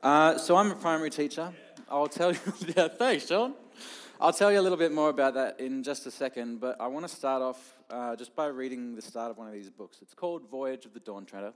Uh, 0.00 0.38
so 0.38 0.56
I'm 0.56 0.70
a 0.70 0.76
primary 0.76 1.10
teacher. 1.10 1.52
I'll 1.88 2.06
tell 2.06 2.32
you. 2.32 2.38
yeah, 2.76 2.86
thanks, 2.86 3.26
Sean. 3.26 3.54
I'll 4.20 4.32
tell 4.32 4.52
you 4.52 4.60
a 4.60 4.62
little 4.62 4.78
bit 4.78 4.92
more 4.92 5.10
about 5.10 5.34
that 5.34 5.58
in 5.58 5.82
just 5.82 6.06
a 6.06 6.10
second, 6.12 6.60
but 6.60 6.80
I 6.80 6.86
want 6.86 7.08
to 7.08 7.12
start 7.12 7.42
off 7.42 7.76
uh, 7.90 8.14
just 8.14 8.36
by 8.36 8.46
reading 8.46 8.94
the 8.94 9.02
start 9.02 9.32
of 9.32 9.38
one 9.38 9.48
of 9.48 9.52
these 9.52 9.70
books. 9.70 9.98
It's 10.00 10.14
called 10.14 10.48
Voyage 10.48 10.86
of 10.86 10.94
the 10.94 11.00
Dawn 11.00 11.26
Treader. 11.26 11.52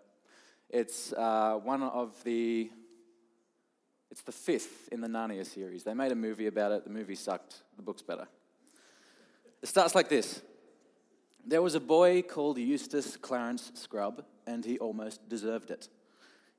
It's 0.69 1.13
uh, 1.13 1.61
one 1.63 1.85
of 1.85 2.13
the. 2.25 2.71
It's 4.11 4.23
the 4.23 4.33
fifth 4.33 4.89
in 4.91 5.01
the 5.01 5.09
Narnia 5.09 5.47
series. 5.47 5.85
They 5.85 5.95
made 5.95 6.11
a 6.11 6.17
movie 6.17 6.47
about 6.49 6.73
it. 6.73 6.85
The 6.85 6.91
movie 6.91 7.15
sucked. 7.15 7.63
The 7.77 7.83
book's 7.83 8.03
better. 8.03 8.27
It 9.63 9.69
starts 9.69 9.95
like 9.95 10.09
this. 10.09 10.43
There 11.47 11.63
was 11.63 11.77
a 11.77 11.81
boy 11.81 12.23
called 12.23 12.59
Eustace 12.59 13.17
Clarence 13.17 13.71
Scrubb, 13.75 14.25
and 14.49 14.65
he 14.65 14.79
almost 14.79 15.29
deserved 15.29 15.71
it. 15.71 15.89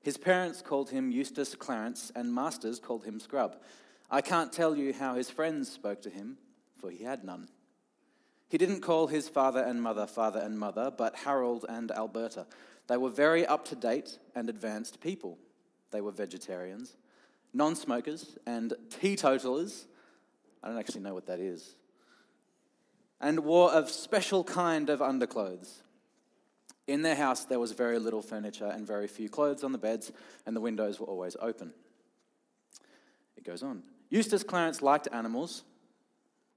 His 0.03 0.17
parents 0.17 0.61
called 0.61 0.89
him 0.89 1.11
Eustace 1.11 1.55
Clarence, 1.55 2.11
and 2.13 2.33
masters 2.33 2.79
called 2.79 3.05
him 3.05 3.19
Scrubb. 3.21 3.55
I 4.11 4.19
can't 4.21 4.51
tell 4.51 4.75
you 4.75 4.93
how 4.93 5.15
his 5.15 5.29
friends 5.29 5.71
spoke 5.71 6.01
to 6.01 6.09
him, 6.09 6.37
for 6.79 6.91
he 6.91 7.05
had 7.05 7.23
none. 7.23 7.47
He 8.49 8.57
didn't 8.57 8.81
call 8.81 9.07
his 9.07 9.29
father 9.29 9.61
and 9.61 9.81
mother 9.81 10.05
father 10.05 10.39
and 10.39 10.59
mother, 10.59 10.91
but 10.95 11.15
Harold 11.15 11.65
and 11.67 11.89
Alberta. 11.89 12.45
They 12.87 12.97
were 12.97 13.09
very 13.09 13.47
up 13.47 13.65
to 13.69 13.75
date 13.75 14.19
and 14.35 14.49
advanced 14.49 14.99
people. 14.99 15.39
They 15.91 16.01
were 16.01 16.11
vegetarians, 16.11 16.97
non 17.53 17.75
smokers, 17.75 18.37
and 18.45 18.73
teetotalers. 18.89 19.87
I 20.61 20.67
don't 20.67 20.77
actually 20.77 21.01
know 21.01 21.13
what 21.13 21.27
that 21.27 21.39
is. 21.39 21.75
And 23.21 23.39
wore 23.39 23.71
a 23.73 23.87
special 23.87 24.43
kind 24.43 24.89
of 24.89 25.01
underclothes. 25.01 25.81
In 26.87 27.01
their 27.01 27.15
house, 27.15 27.45
there 27.45 27.59
was 27.59 27.71
very 27.71 27.97
little 27.97 28.21
furniture 28.21 28.67
and 28.67 28.85
very 28.85 29.07
few 29.07 29.29
clothes 29.29 29.63
on 29.63 29.71
the 29.71 29.77
beds, 29.77 30.11
and 30.45 30.55
the 30.55 30.61
windows 30.61 30.99
were 30.99 31.07
always 31.07 31.37
open. 31.39 31.73
It 33.37 33.45
goes 33.45 33.63
on. 33.63 33.83
Eustace 34.09 34.43
Clarence 34.43 34.81
liked 34.81 35.07
animals. 35.11 35.63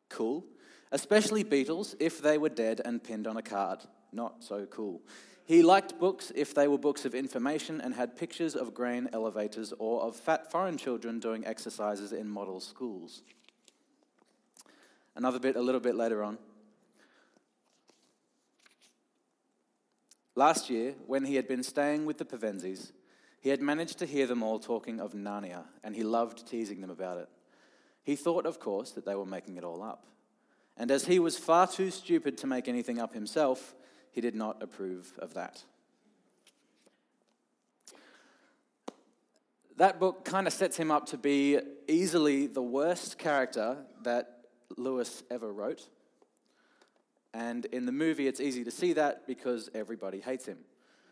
Cool. 0.08 0.44
Especially 0.92 1.42
beetles 1.42 1.94
if 2.00 2.20
they 2.20 2.38
were 2.38 2.48
dead 2.48 2.80
and 2.84 3.02
pinned 3.02 3.26
on 3.26 3.36
a 3.36 3.42
card. 3.42 3.80
Not 4.12 4.42
so 4.42 4.66
cool. 4.66 5.00
He 5.44 5.62
liked 5.62 6.00
books 6.00 6.32
if 6.34 6.54
they 6.54 6.66
were 6.66 6.78
books 6.78 7.04
of 7.04 7.14
information 7.14 7.80
and 7.80 7.94
had 7.94 8.16
pictures 8.16 8.56
of 8.56 8.74
grain 8.74 9.08
elevators 9.12 9.72
or 9.78 10.02
of 10.02 10.16
fat 10.16 10.50
foreign 10.50 10.76
children 10.76 11.20
doing 11.20 11.46
exercises 11.46 12.12
in 12.12 12.28
model 12.28 12.58
schools. 12.58 13.22
Another 15.14 15.38
bit 15.38 15.54
a 15.54 15.60
little 15.60 15.80
bit 15.80 15.94
later 15.94 16.22
on. 16.24 16.38
Last 20.36 20.68
year, 20.68 20.94
when 21.06 21.24
he 21.24 21.36
had 21.36 21.48
been 21.48 21.62
staying 21.62 22.04
with 22.04 22.18
the 22.18 22.26
Pevensies, 22.26 22.92
he 23.40 23.48
had 23.48 23.62
managed 23.62 23.98
to 23.98 24.06
hear 24.06 24.26
them 24.26 24.42
all 24.42 24.58
talking 24.58 25.00
of 25.00 25.14
Narnia, 25.14 25.64
and 25.82 25.96
he 25.96 26.02
loved 26.02 26.46
teasing 26.46 26.82
them 26.82 26.90
about 26.90 27.16
it. 27.18 27.28
He 28.02 28.16
thought, 28.16 28.44
of 28.44 28.60
course, 28.60 28.90
that 28.92 29.06
they 29.06 29.14
were 29.14 29.24
making 29.24 29.56
it 29.56 29.64
all 29.64 29.82
up. 29.82 30.04
And 30.76 30.90
as 30.90 31.06
he 31.06 31.18
was 31.18 31.38
far 31.38 31.66
too 31.66 31.90
stupid 31.90 32.36
to 32.38 32.46
make 32.46 32.68
anything 32.68 33.00
up 33.00 33.14
himself, 33.14 33.74
he 34.12 34.20
did 34.20 34.34
not 34.34 34.62
approve 34.62 35.18
of 35.18 35.32
that. 35.34 35.64
That 39.76 39.98
book 39.98 40.24
kind 40.24 40.46
of 40.46 40.52
sets 40.52 40.76
him 40.76 40.90
up 40.90 41.06
to 41.06 41.18
be 41.18 41.58
easily 41.88 42.46
the 42.46 42.62
worst 42.62 43.18
character 43.18 43.78
that 44.02 44.40
Lewis 44.76 45.22
ever 45.30 45.50
wrote. 45.50 45.88
And 47.36 47.66
in 47.66 47.84
the 47.84 47.92
movie, 47.92 48.26
it's 48.28 48.40
easy 48.40 48.64
to 48.64 48.70
see 48.70 48.94
that 48.94 49.26
because 49.26 49.68
everybody 49.74 50.20
hates 50.20 50.46
him. 50.46 50.56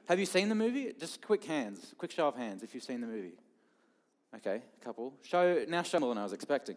Have 0.09 0.19
you 0.19 0.25
seen 0.25 0.49
the 0.49 0.55
movie? 0.55 0.91
Just 0.99 1.21
quick 1.21 1.45
hands, 1.45 1.95
quick 1.99 2.13
show 2.13 2.29
of 2.29 2.35
hands 2.35 2.63
if 2.63 2.75
you've 2.75 2.83
seen 2.83 3.03
the 3.03 3.07
movie. 3.07 3.35
Okay, 4.35 4.63
a 4.81 4.85
couple. 4.85 5.13
Show 5.21 5.67
now 5.69 5.83
show 5.83 6.01
more 6.01 6.09
than 6.09 6.19
I 6.19 6.23
was 6.23 6.33
expecting. 6.33 6.77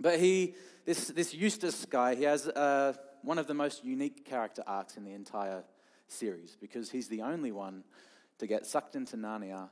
But 0.00 0.18
he, 0.18 0.54
this 0.86 1.08
this 1.08 1.34
Eustace 1.34 1.84
guy, 1.84 2.14
he 2.14 2.22
has 2.22 2.48
uh, 2.48 2.94
one 3.20 3.38
of 3.38 3.48
the 3.48 3.54
most 3.54 3.84
unique 3.84 4.24
character 4.24 4.62
arcs 4.66 4.96
in 4.96 5.04
the 5.04 5.12
entire 5.12 5.62
series 6.06 6.56
because 6.58 6.90
he's 6.90 7.08
the 7.08 7.20
only 7.20 7.52
one 7.52 7.84
to 8.38 8.46
get 8.46 8.64
sucked 8.64 8.96
into 8.96 9.18
Narnia 9.18 9.68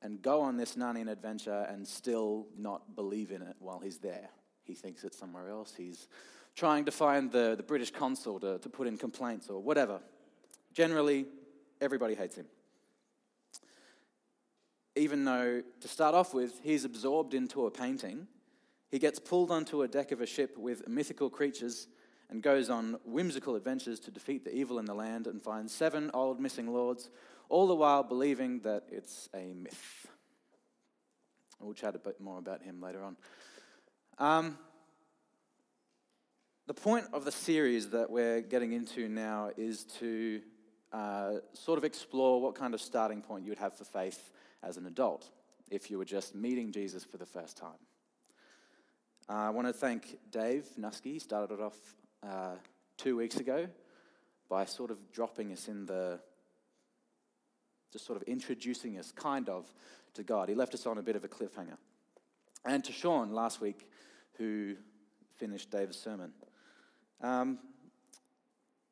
and 0.00 0.22
go 0.22 0.40
on 0.40 0.56
this 0.56 0.76
Narnian 0.76 1.10
adventure 1.10 1.66
and 1.68 1.86
still 1.86 2.46
not 2.56 2.96
believe 2.96 3.30
in 3.32 3.42
it 3.42 3.56
while 3.58 3.80
he's 3.80 3.98
there. 3.98 4.30
He 4.64 4.72
thinks 4.74 5.04
it's 5.04 5.18
somewhere 5.18 5.50
else. 5.50 5.74
He's 5.76 6.08
trying 6.54 6.84
to 6.84 6.90
find 6.90 7.30
the, 7.30 7.54
the 7.56 7.62
British 7.62 7.90
consul 7.90 8.38
to, 8.40 8.58
to 8.58 8.68
put 8.68 8.86
in 8.86 8.98
complaints 8.98 9.48
or 9.48 9.60
whatever. 9.60 10.00
Generally, 10.72 11.26
everybody 11.80 12.14
hates 12.14 12.36
him. 12.36 12.46
Even 14.94 15.24
though, 15.24 15.62
to 15.80 15.88
start 15.88 16.14
off 16.14 16.34
with, 16.34 16.60
he's 16.62 16.84
absorbed 16.84 17.32
into 17.34 17.66
a 17.66 17.70
painting, 17.70 18.26
he 18.90 18.98
gets 18.98 19.18
pulled 19.18 19.50
onto 19.50 19.82
a 19.82 19.88
deck 19.88 20.12
of 20.12 20.20
a 20.20 20.26
ship 20.26 20.58
with 20.58 20.86
mythical 20.86 21.30
creatures 21.30 21.88
and 22.28 22.42
goes 22.42 22.68
on 22.68 22.98
whimsical 23.04 23.56
adventures 23.56 23.98
to 24.00 24.10
defeat 24.10 24.44
the 24.44 24.54
evil 24.54 24.78
in 24.78 24.84
the 24.84 24.94
land 24.94 25.26
and 25.26 25.40
find 25.40 25.70
seven 25.70 26.10
old 26.12 26.40
missing 26.40 26.72
lords, 26.72 27.08
all 27.48 27.66
the 27.66 27.74
while 27.74 28.02
believing 28.02 28.60
that 28.60 28.84
it's 28.90 29.30
a 29.34 29.54
myth. 29.54 30.06
We'll 31.60 31.74
chat 31.74 31.94
a 31.94 31.98
bit 31.98 32.20
more 32.20 32.38
about 32.38 32.62
him 32.62 32.80
later 32.80 33.02
on. 33.02 33.16
Um, 34.18 34.58
the 36.74 36.80
point 36.80 37.04
of 37.12 37.26
the 37.26 37.30
series 37.30 37.90
that 37.90 38.08
we're 38.08 38.40
getting 38.40 38.72
into 38.72 39.06
now 39.06 39.50
is 39.58 39.84
to 39.84 40.40
uh, 40.90 41.32
sort 41.52 41.76
of 41.76 41.84
explore 41.84 42.40
what 42.40 42.54
kind 42.54 42.72
of 42.72 42.80
starting 42.80 43.20
point 43.20 43.44
you 43.44 43.50
would 43.50 43.58
have 43.58 43.76
for 43.76 43.84
faith 43.84 44.32
as 44.62 44.78
an 44.78 44.86
adult 44.86 45.28
if 45.70 45.90
you 45.90 45.98
were 45.98 46.04
just 46.06 46.34
meeting 46.34 46.72
Jesus 46.72 47.04
for 47.04 47.18
the 47.18 47.26
first 47.26 47.58
time. 47.58 47.76
Uh, 49.28 49.34
I 49.34 49.50
want 49.50 49.66
to 49.66 49.74
thank 49.74 50.16
Dave 50.30 50.64
Nusky, 50.80 51.20
started 51.20 51.52
it 51.52 51.60
off 51.60 51.76
uh, 52.26 52.54
two 52.96 53.18
weeks 53.18 53.36
ago 53.36 53.66
by 54.48 54.64
sort 54.64 54.90
of 54.90 55.12
dropping 55.12 55.52
us 55.52 55.68
in 55.68 55.84
the, 55.84 56.20
just 57.92 58.06
sort 58.06 58.16
of 58.16 58.22
introducing 58.26 58.96
us, 58.96 59.12
kind 59.12 59.50
of, 59.50 59.66
to 60.14 60.22
God. 60.22 60.48
He 60.48 60.54
left 60.54 60.72
us 60.72 60.86
on 60.86 60.96
a 60.96 61.02
bit 61.02 61.16
of 61.16 61.24
a 61.24 61.28
cliffhanger. 61.28 61.76
And 62.64 62.82
to 62.82 62.92
Sean 62.92 63.30
last 63.30 63.60
week, 63.60 63.90
who 64.38 64.76
finished 65.36 65.70
Dave's 65.70 65.98
sermon. 65.98 66.32
Um, 67.22 67.60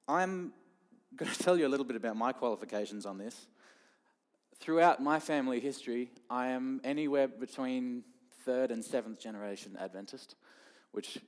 I'm 0.07 0.53
going 1.17 1.33
to 1.33 1.39
tell 1.39 1.59
you 1.59 1.67
a 1.67 1.69
little 1.69 1.85
bit 1.85 1.97
about 1.97 2.17
my 2.17 2.33
qualifications 2.33 3.05
on 3.05 3.19
this. 3.19 3.49
Throughout 4.61 5.03
my 5.03 5.19
family 5.19 5.59
history, 5.59 6.13
I 6.29 6.49
am 6.49 6.81
anywhere 6.85 7.27
between 7.27 8.05
third 8.45 8.71
and 8.71 8.85
seventh 8.85 9.21
generation 9.21 9.77
Adventist, 9.81 10.37
which 10.93 11.19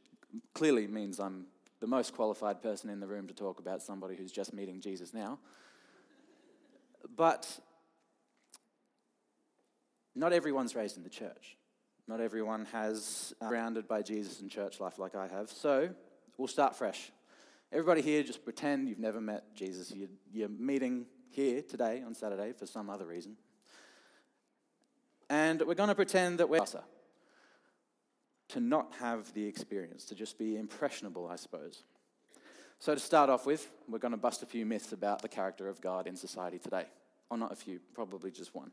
clearly 0.54 0.86
means 0.86 1.18
I'm 1.18 1.46
the 1.80 1.88
most 1.88 2.14
qualified 2.14 2.62
person 2.62 2.88
in 2.88 3.00
the 3.00 3.08
room 3.08 3.26
to 3.26 3.34
talk 3.34 3.58
about 3.58 3.82
somebody 3.82 4.14
who's 4.14 4.30
just 4.30 4.54
meeting 4.54 4.80
Jesus 4.80 5.12
now. 5.12 5.41
But 7.16 7.48
not 10.14 10.32
everyone's 10.32 10.76
raised 10.76 10.96
in 10.96 11.02
the 11.02 11.10
church. 11.10 11.56
Not 12.06 12.20
everyone 12.20 12.66
has 12.66 13.34
uh, 13.41 13.48
grounded 13.48 13.88
by 13.88 14.02
Jesus 14.02 14.41
in 14.41 14.48
church 14.48 14.78
life 14.78 14.98
like 15.00 15.16
I 15.16 15.26
have. 15.26 15.50
So 15.50 15.91
We'll 16.42 16.48
start 16.48 16.75
fresh. 16.75 17.12
Everybody 17.70 18.03
here, 18.03 18.25
just 18.25 18.42
pretend 18.42 18.88
you've 18.88 18.98
never 18.98 19.20
met 19.20 19.54
Jesus. 19.54 19.92
You're, 19.94 20.08
you're 20.32 20.48
meeting 20.48 21.06
here 21.30 21.62
today 21.62 22.03
on 22.04 22.16
Saturday 22.16 22.53
for 22.53 22.66
some 22.66 22.91
other 22.91 23.06
reason. 23.06 23.36
And 25.30 25.62
we're 25.62 25.76
going 25.76 25.88
to 25.88 25.94
pretend 25.94 26.41
that 26.41 26.48
we're 26.48 26.58
to 28.48 28.58
not 28.58 28.92
have 28.98 29.32
the 29.34 29.47
experience, 29.47 30.04
to 30.06 30.16
just 30.16 30.36
be 30.36 30.56
impressionable, 30.56 31.28
I 31.28 31.36
suppose. 31.36 31.84
So, 32.80 32.92
to 32.92 33.00
start 33.00 33.30
off 33.30 33.47
with, 33.47 33.69
we're 33.88 34.00
going 34.00 34.10
to 34.10 34.19
bust 34.19 34.42
a 34.42 34.47
few 34.47 34.66
myths 34.66 34.91
about 34.91 35.22
the 35.22 35.28
character 35.28 35.69
of 35.69 35.80
God 35.80 36.09
in 36.09 36.16
society 36.16 36.59
today. 36.59 36.86
Or 37.30 37.38
not 37.38 37.53
a 37.53 37.56
few, 37.56 37.78
probably 37.94 38.32
just 38.32 38.53
one. 38.53 38.72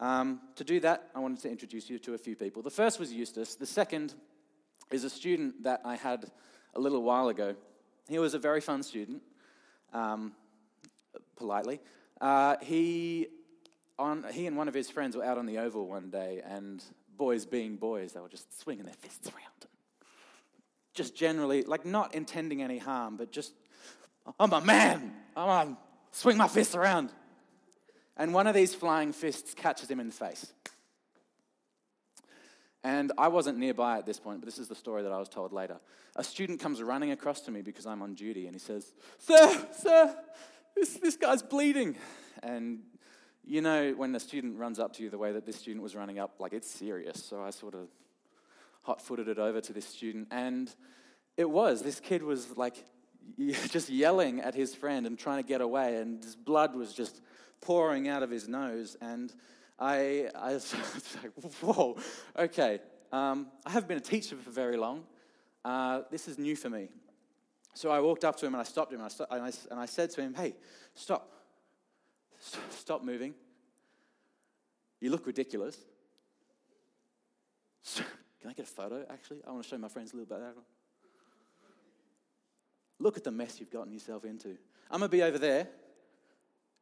Um, 0.00 0.42
to 0.56 0.64
do 0.64 0.80
that, 0.80 1.08
I 1.14 1.20
wanted 1.20 1.40
to 1.40 1.50
introduce 1.50 1.88
you 1.88 1.98
to 2.00 2.12
a 2.12 2.18
few 2.18 2.36
people. 2.36 2.60
The 2.60 2.68
first 2.68 3.00
was 3.00 3.10
Eustace. 3.10 3.54
The 3.54 3.64
second 3.64 4.12
is 4.90 5.04
a 5.04 5.10
student 5.10 5.64
that 5.64 5.80
I 5.84 5.96
had 5.96 6.30
a 6.74 6.80
little 6.80 7.02
while 7.02 7.28
ago. 7.28 7.54
He 8.08 8.18
was 8.18 8.34
a 8.34 8.38
very 8.38 8.60
fun 8.60 8.82
student, 8.82 9.22
um, 9.92 10.32
politely. 11.36 11.80
Uh, 12.20 12.56
he, 12.62 13.26
on, 13.98 14.24
he 14.32 14.46
and 14.46 14.56
one 14.56 14.68
of 14.68 14.74
his 14.74 14.88
friends 14.90 15.16
were 15.16 15.24
out 15.24 15.38
on 15.38 15.46
the 15.46 15.58
oval 15.58 15.86
one 15.86 16.10
day, 16.10 16.40
and 16.44 16.82
boys 17.16 17.46
being 17.46 17.76
boys, 17.76 18.12
they 18.12 18.20
were 18.20 18.28
just 18.28 18.60
swinging 18.60 18.84
their 18.84 18.94
fists 18.94 19.28
around. 19.28 19.70
Just 20.94 21.16
generally, 21.16 21.62
like 21.62 21.84
not 21.84 22.14
intending 22.14 22.62
any 22.62 22.78
harm, 22.78 23.16
but 23.16 23.32
just, 23.32 23.52
I'm 24.38 24.52
a 24.52 24.60
man, 24.60 25.12
I'm 25.36 25.48
on, 25.48 25.76
swing 26.12 26.36
my 26.36 26.48
fists 26.48 26.74
around. 26.74 27.10
And 28.16 28.32
one 28.32 28.46
of 28.46 28.54
these 28.54 28.74
flying 28.74 29.12
fists 29.12 29.52
catches 29.54 29.90
him 29.90 30.00
in 30.00 30.06
the 30.06 30.14
face. 30.14 30.52
And 32.86 33.10
I 33.18 33.26
wasn't 33.26 33.58
nearby 33.58 33.98
at 33.98 34.06
this 34.06 34.20
point, 34.20 34.38
but 34.38 34.46
this 34.46 34.60
is 34.60 34.68
the 34.68 34.76
story 34.76 35.02
that 35.02 35.10
I 35.10 35.18
was 35.18 35.28
told 35.28 35.52
later. 35.52 35.80
A 36.14 36.22
student 36.22 36.60
comes 36.60 36.80
running 36.80 37.10
across 37.10 37.40
to 37.40 37.50
me 37.50 37.60
because 37.60 37.84
I'm 37.84 38.00
on 38.00 38.14
duty, 38.14 38.46
and 38.46 38.54
he 38.54 38.60
says, 38.60 38.92
Sir, 39.18 39.66
sir, 39.76 40.14
this, 40.76 40.94
this 40.98 41.16
guy's 41.16 41.42
bleeding. 41.42 41.96
And 42.44 42.78
you 43.44 43.60
know, 43.60 43.92
when 43.96 44.14
a 44.14 44.20
student 44.20 44.56
runs 44.56 44.78
up 44.78 44.92
to 44.94 45.02
you 45.02 45.10
the 45.10 45.18
way 45.18 45.32
that 45.32 45.44
this 45.44 45.56
student 45.56 45.82
was 45.82 45.96
running 45.96 46.20
up, 46.20 46.36
like 46.38 46.52
it's 46.52 46.70
serious. 46.70 47.24
So 47.24 47.42
I 47.42 47.50
sort 47.50 47.74
of 47.74 47.88
hot 48.82 49.02
footed 49.02 49.26
it 49.26 49.40
over 49.40 49.60
to 49.60 49.72
this 49.72 49.88
student. 49.88 50.28
And 50.30 50.72
it 51.36 51.50
was. 51.50 51.82
This 51.82 51.98
kid 51.98 52.22
was 52.22 52.56
like 52.56 52.84
just 53.68 53.90
yelling 53.90 54.40
at 54.40 54.54
his 54.54 54.76
friend 54.76 55.08
and 55.08 55.18
trying 55.18 55.42
to 55.42 55.48
get 55.48 55.60
away, 55.60 55.96
and 55.96 56.22
his 56.22 56.36
blood 56.36 56.76
was 56.76 56.94
just 56.94 57.20
pouring 57.60 58.06
out 58.06 58.22
of 58.22 58.30
his 58.30 58.46
nose. 58.46 58.96
And 59.00 59.34
I, 59.78 60.28
I 60.34 60.52
was 60.54 60.74
like, 61.22 61.32
whoa, 61.60 61.96
okay. 62.38 62.80
Um, 63.12 63.48
I 63.64 63.70
haven't 63.70 63.88
been 63.88 63.98
a 63.98 64.00
teacher 64.00 64.36
for 64.36 64.50
very 64.50 64.76
long. 64.76 65.04
Uh, 65.64 66.02
this 66.10 66.28
is 66.28 66.38
new 66.38 66.56
for 66.56 66.70
me. 66.70 66.88
So 67.74 67.90
I 67.90 68.00
walked 68.00 68.24
up 68.24 68.36
to 68.36 68.46
him 68.46 68.54
and 68.54 68.60
I 68.60 68.64
stopped 68.64 68.92
him 68.92 69.00
and 69.00 69.10
I, 69.10 69.36
and 69.36 69.44
I, 69.44 69.52
and 69.70 69.80
I 69.80 69.86
said 69.86 70.10
to 70.10 70.22
him, 70.22 70.34
hey, 70.34 70.54
stop. 70.94 71.30
Stop 72.70 73.04
moving. 73.04 73.34
You 75.00 75.10
look 75.10 75.26
ridiculous. 75.26 75.76
Can 77.94 78.50
I 78.50 78.52
get 78.52 78.64
a 78.66 78.68
photo, 78.68 79.04
actually? 79.10 79.40
I 79.46 79.50
want 79.50 79.64
to 79.64 79.68
show 79.68 79.78
my 79.78 79.88
friends 79.88 80.12
a 80.12 80.16
little 80.16 80.36
bit. 80.36 80.44
Look 82.98 83.16
at 83.16 83.24
the 83.24 83.30
mess 83.30 83.60
you've 83.60 83.70
gotten 83.70 83.92
yourself 83.92 84.24
into. 84.24 84.56
I'm 84.90 85.00
going 85.00 85.10
to 85.10 85.16
be 85.16 85.22
over 85.22 85.38
there. 85.38 85.68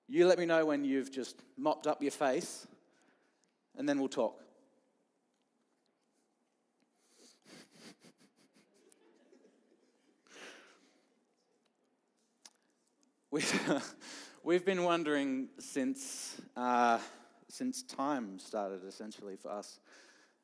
You 0.08 0.26
let 0.26 0.38
me 0.38 0.46
know 0.46 0.67
when 0.67 0.85
you've 0.85 1.11
just 1.11 1.43
mopped 1.56 1.87
up 1.87 2.02
your 2.02 2.11
face, 2.11 2.67
and 3.76 3.88
then 3.88 3.99
we'll 3.99 4.09
talk. 4.09 4.38
We've, 13.31 13.97
we've 14.44 14.65
been 14.65 14.85
wondering 14.85 15.49
since, 15.59 16.41
uh, 16.56 17.00
since 17.49 17.82
time 17.82 18.38
started, 18.38 18.85
essentially, 18.87 19.35
for 19.35 19.50
us. 19.50 19.81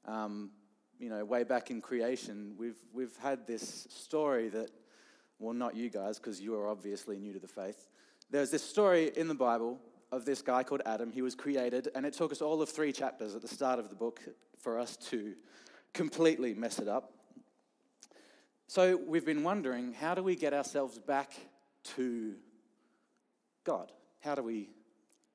Um, 0.06 0.50
you 0.98 1.08
know, 1.08 1.24
way 1.24 1.44
back 1.44 1.70
in 1.70 1.80
creation, 1.80 2.54
we've, 2.58 2.82
we've 2.92 3.16
had 3.22 3.46
this 3.46 3.86
story 3.90 4.48
that, 4.48 4.72
well, 5.38 5.54
not 5.54 5.76
you 5.76 5.88
guys, 5.88 6.18
because 6.18 6.40
you 6.40 6.56
are 6.56 6.68
obviously 6.68 7.16
new 7.16 7.32
to 7.32 7.38
the 7.38 7.46
faith. 7.46 7.86
There's 8.28 8.50
this 8.50 8.62
story 8.62 9.12
in 9.16 9.28
the 9.28 9.34
Bible 9.34 9.78
of 10.12 10.24
this 10.24 10.42
guy 10.42 10.62
called 10.62 10.82
Adam. 10.86 11.12
He 11.12 11.22
was 11.22 11.34
created, 11.34 11.88
and 11.94 12.04
it 12.04 12.14
took 12.14 12.32
us 12.32 12.42
all 12.42 12.60
of 12.62 12.68
three 12.68 12.92
chapters 12.92 13.34
at 13.34 13.42
the 13.42 13.48
start 13.48 13.78
of 13.78 13.88
the 13.88 13.94
book 13.94 14.20
for 14.58 14.78
us 14.78 14.96
to 14.96 15.34
completely 15.92 16.54
mess 16.54 16.78
it 16.78 16.88
up. 16.88 17.12
So 18.66 18.96
we've 18.96 19.24
been 19.24 19.42
wondering 19.42 19.92
how 19.92 20.14
do 20.14 20.22
we 20.22 20.36
get 20.36 20.52
ourselves 20.52 20.98
back 20.98 21.32
to 21.96 22.34
God? 23.64 23.90
How 24.20 24.34
do 24.34 24.42
we 24.42 24.68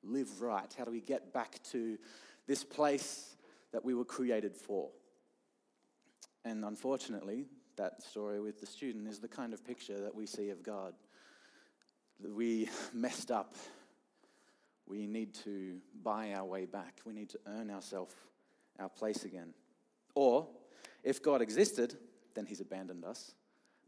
live 0.02 0.40
right? 0.40 0.72
How 0.78 0.84
do 0.84 0.90
we 0.90 1.00
get 1.00 1.32
back 1.32 1.60
to 1.72 1.98
this 2.46 2.64
place 2.64 3.36
that 3.72 3.84
we 3.84 3.94
were 3.94 4.04
created 4.04 4.56
for? 4.56 4.88
And 6.44 6.64
unfortunately, 6.64 7.46
that 7.76 8.02
story 8.02 8.40
with 8.40 8.60
the 8.60 8.66
student 8.66 9.08
is 9.08 9.18
the 9.18 9.28
kind 9.28 9.52
of 9.52 9.66
picture 9.66 10.00
that 10.00 10.14
we 10.14 10.26
see 10.26 10.50
of 10.50 10.62
God. 10.62 10.94
We 12.24 12.70
messed 12.94 13.30
up. 13.30 13.54
We 14.86 15.06
need 15.06 15.34
to 15.44 15.78
buy 16.02 16.32
our 16.32 16.44
way 16.44 16.64
back. 16.64 17.00
We 17.04 17.12
need 17.12 17.30
to 17.30 17.38
earn 17.46 17.70
ourselves 17.70 18.14
our 18.78 18.88
place 18.88 19.24
again. 19.24 19.54
Or, 20.14 20.46
if 21.02 21.22
God 21.22 21.42
existed, 21.42 21.96
then 22.34 22.46
He's 22.46 22.60
abandoned 22.60 23.04
us 23.04 23.32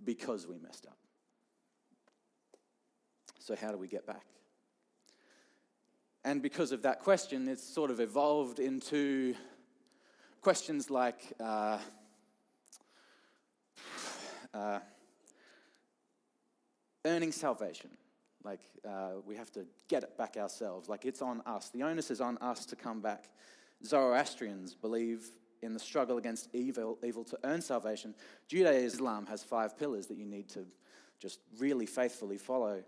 because 0.05 0.47
we 0.47 0.59
messed 0.59 0.87
up. 0.87 0.97
So, 3.39 3.55
how 3.57 3.71
do 3.71 3.79
we 3.79 3.89
get 3.89 4.07
back? 4.07 4.25
And 6.25 6.43
because 6.43 6.73
of 6.73 6.83
that 6.83 7.01
question, 7.01 7.49
it's 7.49 7.63
sort 7.63 7.91
of 7.91 8.01
evolved 8.01 8.59
into 8.59 9.35
questions 10.41 10.91
like 10.91 11.23
uh, 11.41 11.79
uh, 14.53 14.79
earning 17.05 17.33
salvation. 17.33 17.91
Like, 18.49 18.61
uh, 18.89 19.21
we 19.27 19.37
have 19.37 19.53
to 19.53 19.67
get 19.89 20.03
it 20.05 20.17
back 20.17 20.39
ourselves. 20.39 20.89
Like, 20.89 21.05
it's 21.05 21.21
on 21.21 21.43
us. 21.45 21.69
The 21.69 21.83
onus 21.83 22.11
is 22.11 22.23
on 22.23 22.39
us 22.39 22.65
to 22.67 22.77
come 22.77 23.03
back. 23.03 23.29
Zoroastrians 23.85 24.75
believe 24.75 25.27
in 25.61 25.75
the 25.75 25.79
struggle 25.79 26.17
against 26.17 26.49
evil, 26.55 26.97
evil 27.05 27.25
to 27.25 27.39
earn 27.45 27.61
salvation. 27.61 28.15
Judaism 28.49 29.27
has 29.27 29.43
five 29.43 29.79
pillars 29.79 30.07
that 30.07 30.17
you 30.17 30.25
need 30.25 30.49
to 30.49 30.65
just 31.21 31.41
really 31.59 31.85
faithfully 31.85 32.39
follow. 32.39 32.83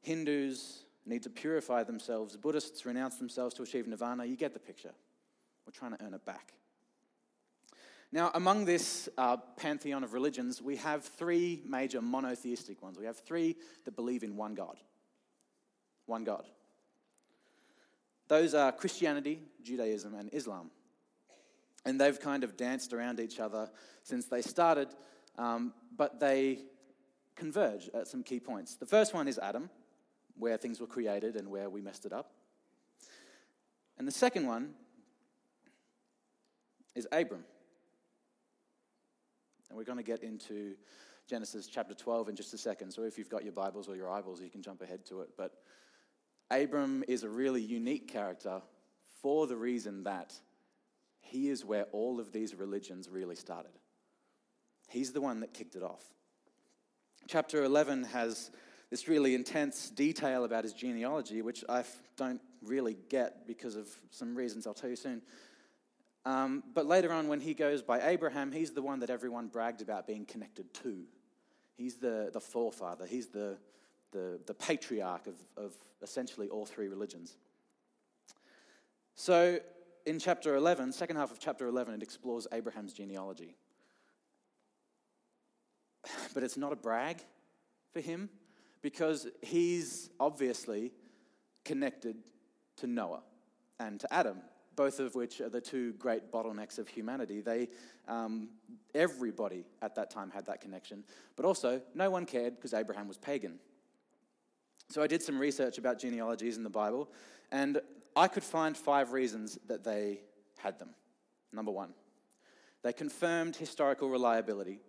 Hindus 0.00 0.84
need 1.04 1.24
to 1.24 1.30
purify 1.30 1.82
themselves. 1.82 2.36
Buddhists 2.36 2.86
renounce 2.86 3.16
themselves 3.16 3.52
to 3.54 3.64
achieve 3.64 3.88
nirvana. 3.88 4.24
You 4.24 4.36
get 4.36 4.54
the 4.54 4.60
picture. 4.60 4.92
We're 5.66 5.72
trying 5.72 5.96
to 5.96 6.04
earn 6.04 6.14
it 6.14 6.24
back. 6.24 6.52
Now, 8.12 8.30
among 8.34 8.64
this 8.64 9.08
uh, 9.18 9.38
pantheon 9.56 10.04
of 10.04 10.12
religions, 10.12 10.62
we 10.62 10.76
have 10.76 11.04
three 11.04 11.62
major 11.66 12.00
monotheistic 12.00 12.80
ones. 12.80 12.96
We 12.96 13.06
have 13.06 13.18
three 13.18 13.56
that 13.84 13.96
believe 13.96 14.22
in 14.22 14.36
one 14.36 14.54
God. 14.54 14.76
One 16.10 16.24
God. 16.24 16.44
Those 18.26 18.52
are 18.52 18.72
Christianity, 18.72 19.42
Judaism, 19.62 20.14
and 20.14 20.28
Islam. 20.32 20.72
And 21.84 22.00
they've 22.00 22.18
kind 22.18 22.42
of 22.42 22.56
danced 22.56 22.92
around 22.92 23.20
each 23.20 23.38
other 23.38 23.70
since 24.02 24.26
they 24.26 24.42
started, 24.42 24.88
um, 25.38 25.72
but 25.96 26.18
they 26.18 26.62
converge 27.36 27.88
at 27.94 28.08
some 28.08 28.24
key 28.24 28.40
points. 28.40 28.74
The 28.74 28.86
first 28.86 29.14
one 29.14 29.28
is 29.28 29.38
Adam, 29.38 29.70
where 30.36 30.56
things 30.56 30.80
were 30.80 30.88
created 30.88 31.36
and 31.36 31.48
where 31.48 31.70
we 31.70 31.80
messed 31.80 32.04
it 32.04 32.12
up. 32.12 32.32
And 33.96 34.06
the 34.06 34.12
second 34.12 34.48
one 34.48 34.70
is 36.96 37.06
Abram. 37.12 37.44
And 39.68 39.78
we're 39.78 39.84
going 39.84 39.98
to 39.98 40.04
get 40.04 40.24
into 40.24 40.74
Genesis 41.28 41.68
chapter 41.68 41.94
12 41.94 42.30
in 42.30 42.34
just 42.34 42.52
a 42.52 42.58
second. 42.58 42.90
So 42.90 43.04
if 43.04 43.16
you've 43.16 43.30
got 43.30 43.44
your 43.44 43.52
Bibles 43.52 43.88
or 43.88 43.94
your 43.94 44.10
eyeballs, 44.10 44.40
you 44.42 44.50
can 44.50 44.60
jump 44.60 44.82
ahead 44.82 45.06
to 45.06 45.20
it. 45.20 45.28
But 45.36 45.52
Abram 46.50 47.04
is 47.06 47.22
a 47.22 47.28
really 47.28 47.62
unique 47.62 48.08
character 48.08 48.62
for 49.22 49.46
the 49.46 49.56
reason 49.56 50.04
that 50.04 50.34
he 51.20 51.48
is 51.48 51.64
where 51.64 51.84
all 51.92 52.18
of 52.18 52.32
these 52.32 52.54
religions 52.54 53.08
really 53.08 53.36
started. 53.36 53.72
He's 54.88 55.12
the 55.12 55.20
one 55.20 55.40
that 55.40 55.54
kicked 55.54 55.76
it 55.76 55.82
off. 55.82 56.02
Chapter 57.28 57.62
11 57.62 58.04
has 58.04 58.50
this 58.90 59.06
really 59.06 59.36
intense 59.36 59.88
detail 59.90 60.44
about 60.44 60.64
his 60.64 60.72
genealogy, 60.72 61.42
which 61.42 61.64
I 61.68 61.84
don't 62.16 62.40
really 62.62 62.96
get 63.08 63.46
because 63.46 63.76
of 63.76 63.88
some 64.10 64.34
reasons 64.34 64.66
I'll 64.66 64.74
tell 64.74 64.90
you 64.90 64.96
soon. 64.96 65.22
Um, 66.26 66.64
but 66.74 66.86
later 66.86 67.12
on, 67.12 67.28
when 67.28 67.40
he 67.40 67.54
goes 67.54 67.82
by 67.82 68.00
Abraham, 68.08 68.50
he's 68.50 68.72
the 68.72 68.82
one 68.82 69.00
that 69.00 69.10
everyone 69.10 69.46
bragged 69.46 69.80
about 69.80 70.06
being 70.06 70.26
connected 70.26 70.74
to. 70.74 71.04
He's 71.76 71.94
the, 71.94 72.30
the 72.32 72.40
forefather, 72.40 73.06
he's 73.06 73.28
the, 73.28 73.56
the, 74.12 74.40
the 74.46 74.54
patriarch 74.54 75.26
of, 75.26 75.34
of 75.56 75.72
essentially 76.02 76.48
all 76.48 76.66
three 76.66 76.88
religions. 76.88 77.36
So, 79.14 79.60
in 80.06 80.18
chapter 80.18 80.54
11, 80.54 80.92
second 80.92 81.16
half 81.16 81.30
of 81.30 81.38
chapter 81.38 81.66
11, 81.66 81.94
it 81.94 82.02
explores 82.02 82.46
Abraham's 82.52 82.92
genealogy. 82.92 83.56
But 86.34 86.42
it's 86.42 86.56
not 86.56 86.72
a 86.72 86.76
brag 86.76 87.22
for 87.92 88.00
him 88.00 88.30
because 88.82 89.26
he's 89.42 90.10
obviously 90.18 90.92
connected 91.64 92.16
to 92.76 92.86
Noah 92.86 93.22
and 93.78 94.00
to 94.00 94.12
Adam, 94.12 94.38
both 94.76 95.00
of 95.00 95.14
which 95.14 95.40
are 95.40 95.48
the 95.48 95.60
two 95.60 95.92
great 95.94 96.32
bottlenecks 96.32 96.78
of 96.78 96.88
humanity. 96.88 97.40
They, 97.40 97.68
um, 98.08 98.48
everybody 98.94 99.64
at 99.82 99.94
that 99.96 100.10
time 100.10 100.30
had 100.30 100.46
that 100.46 100.60
connection, 100.60 101.04
but 101.36 101.44
also 101.44 101.82
no 101.94 102.10
one 102.10 102.26
cared 102.26 102.56
because 102.56 102.72
Abraham 102.72 103.08
was 103.08 103.18
pagan. 103.18 103.58
So 104.90 105.02
I 105.02 105.06
did 105.06 105.22
some 105.22 105.38
research 105.38 105.78
about 105.78 105.98
genealogies 105.98 106.56
in 106.56 106.64
the 106.64 106.70
Bible, 106.70 107.08
and 107.52 107.80
I 108.16 108.28
could 108.28 108.42
find 108.42 108.76
five 108.76 109.12
reasons 109.12 109.58
that 109.68 109.84
they 109.84 110.20
had 110.58 110.78
them. 110.78 110.90
Number 111.52 111.70
one, 111.70 111.94
they 112.82 112.92
confirmed 112.92 113.56
historical 113.56 114.08
reliability, 114.08 114.80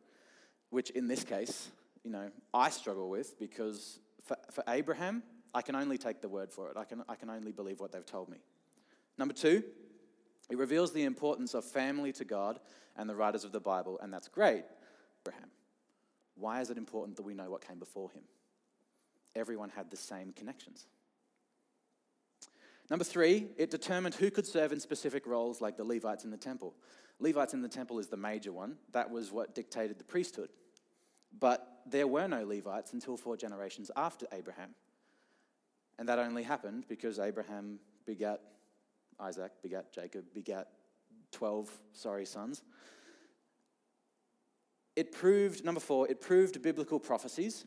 which 0.71 0.89
in 0.89 1.07
this 1.07 1.23
case 1.23 1.69
you 2.03 2.11
know, 2.11 2.31
I 2.53 2.69
struggle 2.69 3.09
with 3.09 3.37
because 3.39 3.99
for, 4.23 4.37
for 4.51 4.63
Abraham, 4.67 5.23
I 5.53 5.61
can 5.61 5.75
only 5.75 5.97
take 5.97 6.21
the 6.21 6.29
word 6.29 6.51
for 6.51 6.69
it. 6.69 6.77
I 6.77 6.83
can, 6.83 7.03
I 7.07 7.15
can 7.15 7.29
only 7.29 7.51
believe 7.51 7.79
what 7.79 7.91
they've 7.91 8.05
told 8.05 8.29
me. 8.29 8.37
Number 9.17 9.33
two, 9.33 9.63
it 10.49 10.57
reveals 10.57 10.91
the 10.91 11.03
importance 11.03 11.53
of 11.53 11.63
family 11.63 12.11
to 12.13 12.25
God 12.25 12.59
and 12.97 13.09
the 13.09 13.15
writers 13.15 13.43
of 13.43 13.51
the 13.51 13.59
Bible, 13.59 13.99
and 14.01 14.11
that's 14.11 14.27
great. 14.27 14.63
Abraham. 15.21 15.49
Why 16.35 16.61
is 16.61 16.71
it 16.71 16.77
important 16.77 17.17
that 17.17 17.23
we 17.23 17.33
know 17.33 17.49
what 17.49 17.65
came 17.65 17.77
before 17.77 18.09
him? 18.11 18.23
Everyone 19.35 19.69
had 19.69 19.89
the 19.89 19.97
same 19.97 20.33
connections. 20.33 20.87
Number 22.89 23.05
three, 23.05 23.47
it 23.57 23.71
determined 23.71 24.15
who 24.15 24.29
could 24.29 24.45
serve 24.45 24.73
in 24.73 24.79
specific 24.79 25.25
roles 25.25 25.61
like 25.61 25.77
the 25.77 25.83
Levites 25.83 26.25
in 26.25 26.31
the 26.31 26.37
temple. 26.37 26.73
Levites 27.19 27.53
in 27.53 27.61
the 27.61 27.69
temple 27.69 27.99
is 27.99 28.07
the 28.07 28.17
major 28.17 28.51
one. 28.51 28.75
That 28.91 29.09
was 29.09 29.31
what 29.31 29.55
dictated 29.55 29.97
the 29.97 30.03
priesthood. 30.03 30.49
But 31.39 31.81
there 31.85 32.07
were 32.07 32.27
no 32.27 32.43
Levites 32.43 32.91
until 32.93 33.15
four 33.15 33.37
generations 33.37 33.91
after 33.95 34.27
Abraham. 34.33 34.75
And 35.97 36.09
that 36.09 36.19
only 36.19 36.43
happened 36.43 36.85
because 36.89 37.19
Abraham 37.19 37.79
begat 38.05 38.41
Isaac 39.19 39.51
begat 39.61 39.93
Jacob, 39.93 40.25
begat 40.33 40.67
12, 41.31 41.69
sorry, 41.93 42.25
sons. 42.25 42.63
It 44.95 45.11
proved, 45.11 45.63
number 45.63 45.79
four, 45.79 46.07
it 46.09 46.19
proved 46.19 46.61
biblical 46.61 46.99
prophecies. 46.99 47.65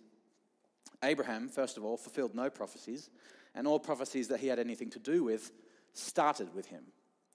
Abraham, 1.03 1.49
first 1.49 1.77
of 1.77 1.85
all, 1.85 1.97
fulfilled 1.97 2.35
no 2.35 2.51
prophecies, 2.51 3.11
and 3.55 3.67
all 3.67 3.79
prophecies 3.79 4.29
that 4.29 4.41
he 4.41 4.49
had 4.49 4.59
anything 4.59 4.91
to 4.91 4.99
do 4.99 5.25
with 5.25 5.53
started 5.93 6.55
with 6.55 6.67
him. 6.67 6.85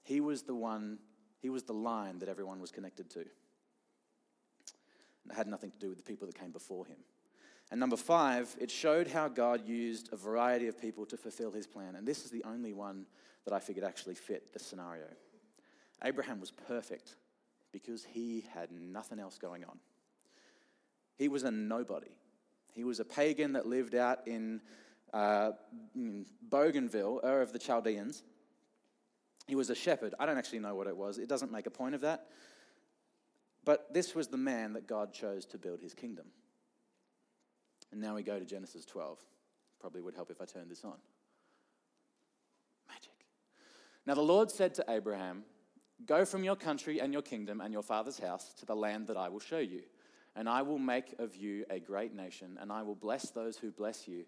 He 0.02 0.20
was 0.20 0.42
the 0.42 0.54
one, 0.54 0.98
he 1.40 1.50
was 1.50 1.64
the 1.64 1.72
line 1.72 2.18
that 2.18 2.28
everyone 2.28 2.60
was 2.60 2.70
connected 2.70 3.10
to. 3.10 3.20
It 3.20 3.28
had 5.34 5.46
nothing 5.46 5.70
to 5.70 5.78
do 5.78 5.88
with 5.88 5.98
the 5.98 6.04
people 6.04 6.26
that 6.26 6.38
came 6.38 6.50
before 6.50 6.86
him. 6.86 6.96
And 7.70 7.78
number 7.78 7.96
five, 7.96 8.54
it 8.60 8.70
showed 8.70 9.06
how 9.06 9.28
God 9.28 9.66
used 9.66 10.12
a 10.12 10.16
variety 10.16 10.66
of 10.66 10.80
people 10.80 11.06
to 11.06 11.16
fulfill 11.16 11.52
his 11.52 11.66
plan. 11.66 11.94
And 11.94 12.06
this 12.06 12.24
is 12.24 12.30
the 12.30 12.42
only 12.44 12.72
one 12.72 13.06
that 13.44 13.54
I 13.54 13.60
figured 13.60 13.84
actually 13.84 14.16
fit 14.16 14.52
the 14.52 14.58
scenario. 14.58 15.04
Abraham 16.02 16.40
was 16.40 16.50
perfect 16.50 17.14
because 17.72 18.04
he 18.04 18.44
had 18.52 18.72
nothing 18.72 19.20
else 19.20 19.38
going 19.38 19.64
on. 19.64 19.78
He 21.16 21.28
was 21.28 21.44
a 21.44 21.50
nobody. 21.50 22.10
He 22.74 22.84
was 22.84 23.00
a 23.00 23.04
pagan 23.04 23.52
that 23.54 23.66
lived 23.66 23.94
out 23.94 24.26
in, 24.26 24.60
uh, 25.12 25.52
in 25.94 26.26
Bougainville, 26.42 27.20
Ur 27.24 27.42
of 27.42 27.52
the 27.52 27.58
Chaldeans. 27.58 28.22
He 29.46 29.54
was 29.54 29.70
a 29.70 29.74
shepherd. 29.74 30.14
I 30.18 30.26
don't 30.26 30.38
actually 30.38 30.60
know 30.60 30.74
what 30.74 30.86
it 30.86 30.96
was. 30.96 31.18
It 31.18 31.28
doesn't 31.28 31.50
make 31.50 31.66
a 31.66 31.70
point 31.70 31.94
of 31.94 32.02
that. 32.02 32.26
But 33.64 33.92
this 33.92 34.14
was 34.14 34.28
the 34.28 34.36
man 34.36 34.72
that 34.74 34.86
God 34.86 35.12
chose 35.12 35.44
to 35.46 35.58
build 35.58 35.80
his 35.80 35.94
kingdom. 35.94 36.26
And 37.92 38.00
now 38.00 38.14
we 38.14 38.22
go 38.22 38.38
to 38.38 38.44
Genesis 38.44 38.84
12. 38.84 39.18
Probably 39.80 40.00
would 40.00 40.14
help 40.14 40.30
if 40.30 40.40
I 40.40 40.44
turned 40.44 40.70
this 40.70 40.84
on. 40.84 40.96
Magic. 42.88 43.26
Now 44.06 44.14
the 44.14 44.22
Lord 44.22 44.50
said 44.50 44.74
to 44.74 44.84
Abraham, 44.88 45.44
Go 46.06 46.24
from 46.24 46.44
your 46.44 46.56
country 46.56 46.98
and 47.00 47.12
your 47.12 47.22
kingdom 47.22 47.60
and 47.60 47.72
your 47.72 47.82
father's 47.82 48.18
house 48.18 48.54
to 48.54 48.66
the 48.66 48.74
land 48.74 49.06
that 49.08 49.16
I 49.16 49.28
will 49.28 49.40
show 49.40 49.58
you. 49.58 49.82
And 50.36 50.48
I 50.48 50.62
will 50.62 50.78
make 50.78 51.14
of 51.18 51.36
you 51.36 51.64
a 51.70 51.80
great 51.80 52.14
nation, 52.14 52.58
and 52.60 52.70
I 52.70 52.82
will 52.82 52.94
bless 52.94 53.30
those 53.30 53.56
who 53.56 53.70
bless 53.70 54.06
you. 54.06 54.24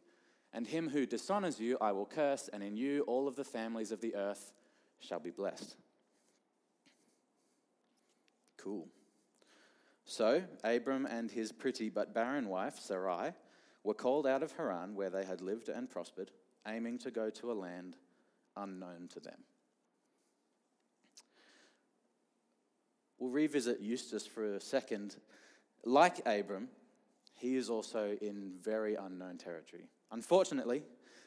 And 0.52 0.66
him 0.66 0.90
who 0.90 1.06
dishonors 1.06 1.60
you 1.60 1.78
I 1.80 1.92
will 1.92 2.06
curse, 2.06 2.50
and 2.52 2.62
in 2.62 2.76
you 2.76 3.02
all 3.02 3.28
of 3.28 3.36
the 3.36 3.44
families 3.44 3.92
of 3.92 4.00
the 4.00 4.14
earth 4.14 4.52
shall 4.98 5.20
be 5.20 5.30
blessed. 5.30 5.76
Cool. 8.56 8.88
So 10.04 10.42
Abram 10.62 11.06
and 11.06 11.30
his 11.30 11.52
pretty 11.52 11.88
but 11.88 12.14
barren 12.14 12.48
wife, 12.48 12.78
Sarai, 12.78 13.32
were 13.84 13.94
called 13.94 14.26
out 14.26 14.42
of 14.42 14.52
Haran, 14.52 14.94
where 14.94 15.10
they 15.10 15.24
had 15.24 15.40
lived 15.40 15.68
and 15.68 15.88
prospered, 15.88 16.30
aiming 16.66 16.98
to 16.98 17.10
go 17.10 17.30
to 17.30 17.50
a 17.50 17.54
land 17.54 17.96
unknown 18.56 19.08
to 19.14 19.20
them. 19.20 19.38
We'll 23.18 23.30
revisit 23.30 23.80
Eustace 23.80 24.26
for 24.26 24.54
a 24.54 24.60
second. 24.60 25.16
Like 25.84 26.20
Abram, 26.26 26.68
he 27.34 27.56
is 27.56 27.68
also 27.68 28.16
in 28.20 28.52
very 28.60 28.94
unknown 28.94 29.38
territory. 29.38 29.88
Unfortunately, 30.10 30.82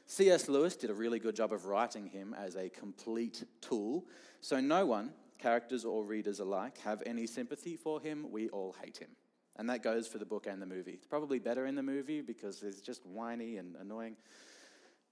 C.S. 0.07 0.47
Lewis 0.47 0.75
did 0.75 0.89
a 0.89 0.93
really 0.93 1.19
good 1.19 1.35
job 1.35 1.51
of 1.51 1.65
writing 1.65 2.07
him 2.07 2.33
as 2.38 2.55
a 2.55 2.69
complete 2.69 3.43
tool, 3.59 4.05
so 4.39 4.59
no 4.59 4.85
one, 4.85 5.12
characters 5.39 5.83
or 5.83 6.03
readers 6.03 6.39
alike, 6.39 6.77
have 6.79 7.01
any 7.05 7.25
sympathy 7.25 7.75
for 7.75 8.00
him. 8.00 8.27
We 8.31 8.50
all 8.50 8.75
hate 8.81 8.97
him. 8.97 9.09
And 9.57 9.69
that 9.69 9.83
goes 9.83 10.07
for 10.07 10.17
the 10.17 10.25
book 10.25 10.47
and 10.47 10.62
the 10.62 10.65
movie. 10.65 10.91
It's 10.91 11.07
probably 11.07 11.39
better 11.39 11.65
in 11.65 11.75
the 11.75 11.83
movie 11.83 12.21
because 12.21 12.62
it's 12.62 12.81
just 12.81 13.05
whiny 13.05 13.57
and 13.57 13.75
annoying. 13.77 14.15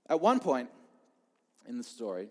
At 0.09 0.21
one 0.21 0.39
point 0.39 0.69
in 1.67 1.77
the 1.77 1.83
story, 1.83 2.29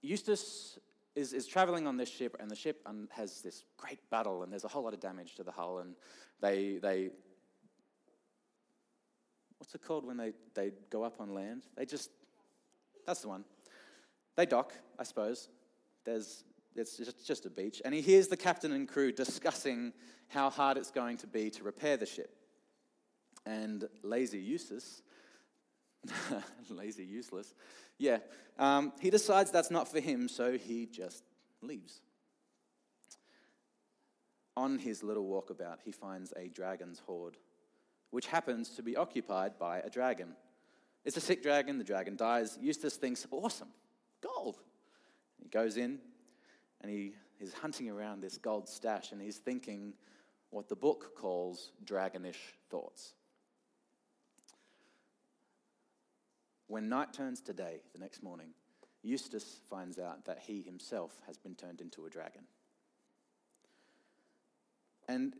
Eustace 0.00 0.78
is, 1.14 1.32
is 1.32 1.46
traveling 1.46 1.86
on 1.86 1.96
this 1.96 2.08
ship, 2.08 2.36
and 2.40 2.50
the 2.50 2.56
ship 2.56 2.80
um, 2.86 3.08
has 3.12 3.40
this 3.40 3.64
great 3.76 4.00
battle, 4.10 4.42
and 4.42 4.52
there's 4.52 4.64
a 4.64 4.68
whole 4.68 4.82
lot 4.82 4.94
of 4.94 5.00
damage 5.00 5.34
to 5.36 5.42
the 5.42 5.52
hull, 5.52 5.78
and 5.78 5.94
they, 6.40 6.78
they 6.82 7.10
what's 9.58 9.74
it 9.74 9.82
called 9.82 10.04
when 10.04 10.16
they, 10.16 10.32
they 10.54 10.72
go 10.90 11.04
up 11.04 11.20
on 11.20 11.32
land? 11.32 11.62
They 11.76 11.86
just, 11.86 12.10
that's 13.06 13.20
the 13.20 13.28
one. 13.28 13.44
They 14.36 14.46
dock, 14.46 14.72
I 14.98 15.04
suppose. 15.04 15.48
There's 16.04 16.44
it's 16.76 16.96
just 16.96 17.26
just 17.26 17.46
a 17.46 17.50
beach. 17.50 17.80
And 17.84 17.94
he 17.94 18.00
hears 18.00 18.28
the 18.28 18.36
captain 18.36 18.72
and 18.72 18.88
crew 18.88 19.12
discussing 19.12 19.92
how 20.28 20.50
hard 20.50 20.76
it's 20.76 20.90
going 20.90 21.16
to 21.18 21.26
be 21.26 21.50
to 21.50 21.62
repair 21.62 21.96
the 21.96 22.06
ship. 22.06 22.36
And 23.46 23.88
lazy 24.02 24.38
Eustace, 24.38 25.02
lazy 26.70 27.04
useless, 27.04 27.54
yeah, 27.98 28.18
um, 28.58 28.92
he 29.00 29.10
decides 29.10 29.50
that's 29.50 29.70
not 29.70 29.88
for 29.88 30.00
him, 30.00 30.28
so 30.28 30.58
he 30.58 30.86
just 30.86 31.24
leaves. 31.62 32.00
On 34.56 34.78
his 34.78 35.02
little 35.02 35.24
walkabout, 35.24 35.78
he 35.84 35.92
finds 35.92 36.32
a 36.36 36.48
dragon's 36.48 37.00
hoard, 37.06 37.36
which 38.10 38.26
happens 38.26 38.70
to 38.70 38.82
be 38.82 38.96
occupied 38.96 39.58
by 39.58 39.78
a 39.80 39.90
dragon. 39.90 40.36
It's 41.04 41.16
a 41.16 41.20
sick 41.20 41.42
dragon, 41.42 41.78
the 41.78 41.84
dragon 41.84 42.16
dies. 42.16 42.58
Eustace 42.60 42.96
thinks, 42.96 43.26
awesome, 43.30 43.68
gold. 44.22 44.58
He 45.42 45.48
goes 45.48 45.76
in, 45.76 45.98
and 46.80 46.90
he 46.90 47.14
is 47.40 47.54
hunting 47.54 47.90
around 47.90 48.20
this 48.20 48.38
gold 48.38 48.68
stash 48.68 49.12
and 49.12 49.20
he's 49.20 49.38
thinking 49.38 49.94
what 50.50 50.68
the 50.68 50.76
book 50.76 51.16
calls 51.16 51.72
dragonish 51.84 52.52
thoughts. 52.70 53.14
When 56.66 56.88
night 56.88 57.12
turns 57.12 57.40
to 57.42 57.52
day 57.52 57.80
the 57.92 57.98
next 57.98 58.22
morning, 58.22 58.48
Eustace 59.02 59.60
finds 59.68 59.98
out 59.98 60.24
that 60.24 60.38
he 60.46 60.62
himself 60.62 61.12
has 61.26 61.36
been 61.36 61.54
turned 61.54 61.80
into 61.80 62.06
a 62.06 62.10
dragon. 62.10 62.42
And 65.08 65.34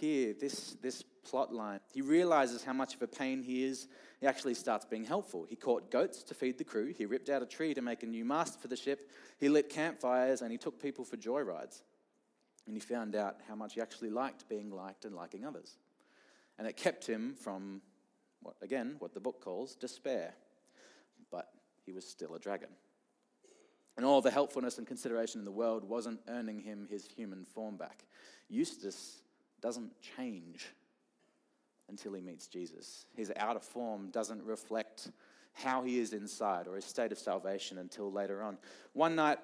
here, 0.00 0.34
this, 0.38 0.76
this 0.82 1.02
plot 1.24 1.52
line, 1.52 1.80
he 1.92 2.02
realizes 2.02 2.62
how 2.62 2.72
much 2.72 2.94
of 2.94 3.02
a 3.02 3.06
pain 3.06 3.42
he 3.42 3.64
is. 3.64 3.88
He 4.20 4.26
actually 4.26 4.54
starts 4.54 4.84
being 4.84 5.04
helpful. 5.04 5.46
He 5.48 5.56
caught 5.56 5.90
goats 5.90 6.22
to 6.24 6.34
feed 6.34 6.58
the 6.58 6.64
crew. 6.64 6.92
He 6.96 7.06
ripped 7.06 7.28
out 7.28 7.42
a 7.42 7.46
tree 7.46 7.74
to 7.74 7.82
make 7.82 8.02
a 8.02 8.06
new 8.06 8.24
mast 8.24 8.60
for 8.60 8.68
the 8.68 8.76
ship. 8.76 9.10
He 9.38 9.48
lit 9.48 9.70
campfires 9.70 10.42
and 10.42 10.52
he 10.52 10.58
took 10.58 10.80
people 10.80 11.04
for 11.04 11.16
joyrides. 11.16 11.82
And 12.66 12.74
he 12.74 12.80
found 12.80 13.14
out 13.14 13.36
how 13.48 13.54
much 13.54 13.74
he 13.74 13.80
actually 13.80 14.10
liked 14.10 14.48
being 14.48 14.70
liked 14.70 15.04
and 15.04 15.14
liking 15.14 15.44
others. 15.44 15.78
And 16.58 16.66
it 16.66 16.76
kept 16.76 17.06
him 17.06 17.34
from, 17.34 17.82
what, 18.42 18.56
again, 18.62 18.96
what 18.98 19.14
the 19.14 19.20
book 19.20 19.40
calls 19.40 19.74
despair. 19.74 20.34
He 21.86 21.92
was 21.92 22.06
still 22.06 22.34
a 22.34 22.38
dragon. 22.38 22.68
And 23.96 24.04
all 24.04 24.20
the 24.20 24.30
helpfulness 24.30 24.76
and 24.76 24.86
consideration 24.86 25.40
in 25.40 25.44
the 25.44 25.50
world 25.50 25.82
wasn't 25.84 26.20
earning 26.28 26.60
him 26.60 26.86
his 26.90 27.06
human 27.06 27.44
form 27.46 27.76
back. 27.76 28.04
Eustace 28.48 29.22
doesn't 29.62 29.92
change 30.16 30.66
until 31.88 32.12
he 32.12 32.20
meets 32.20 32.46
Jesus. 32.48 33.06
His 33.14 33.32
outer 33.36 33.60
form 33.60 34.10
doesn't 34.10 34.42
reflect 34.42 35.10
how 35.54 35.82
he 35.82 35.98
is 35.98 36.12
inside 36.12 36.66
or 36.66 36.74
his 36.74 36.84
state 36.84 37.12
of 37.12 37.18
salvation 37.18 37.78
until 37.78 38.12
later 38.12 38.42
on. 38.42 38.58
One 38.92 39.14
night, 39.14 39.38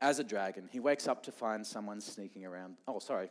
as 0.00 0.18
a 0.20 0.24
dragon, 0.24 0.68
he 0.70 0.78
wakes 0.78 1.08
up 1.08 1.22
to 1.24 1.32
find 1.32 1.66
someone 1.66 2.00
sneaking 2.00 2.44
around. 2.44 2.76
Oh, 2.86 3.00
sorry, 3.00 3.30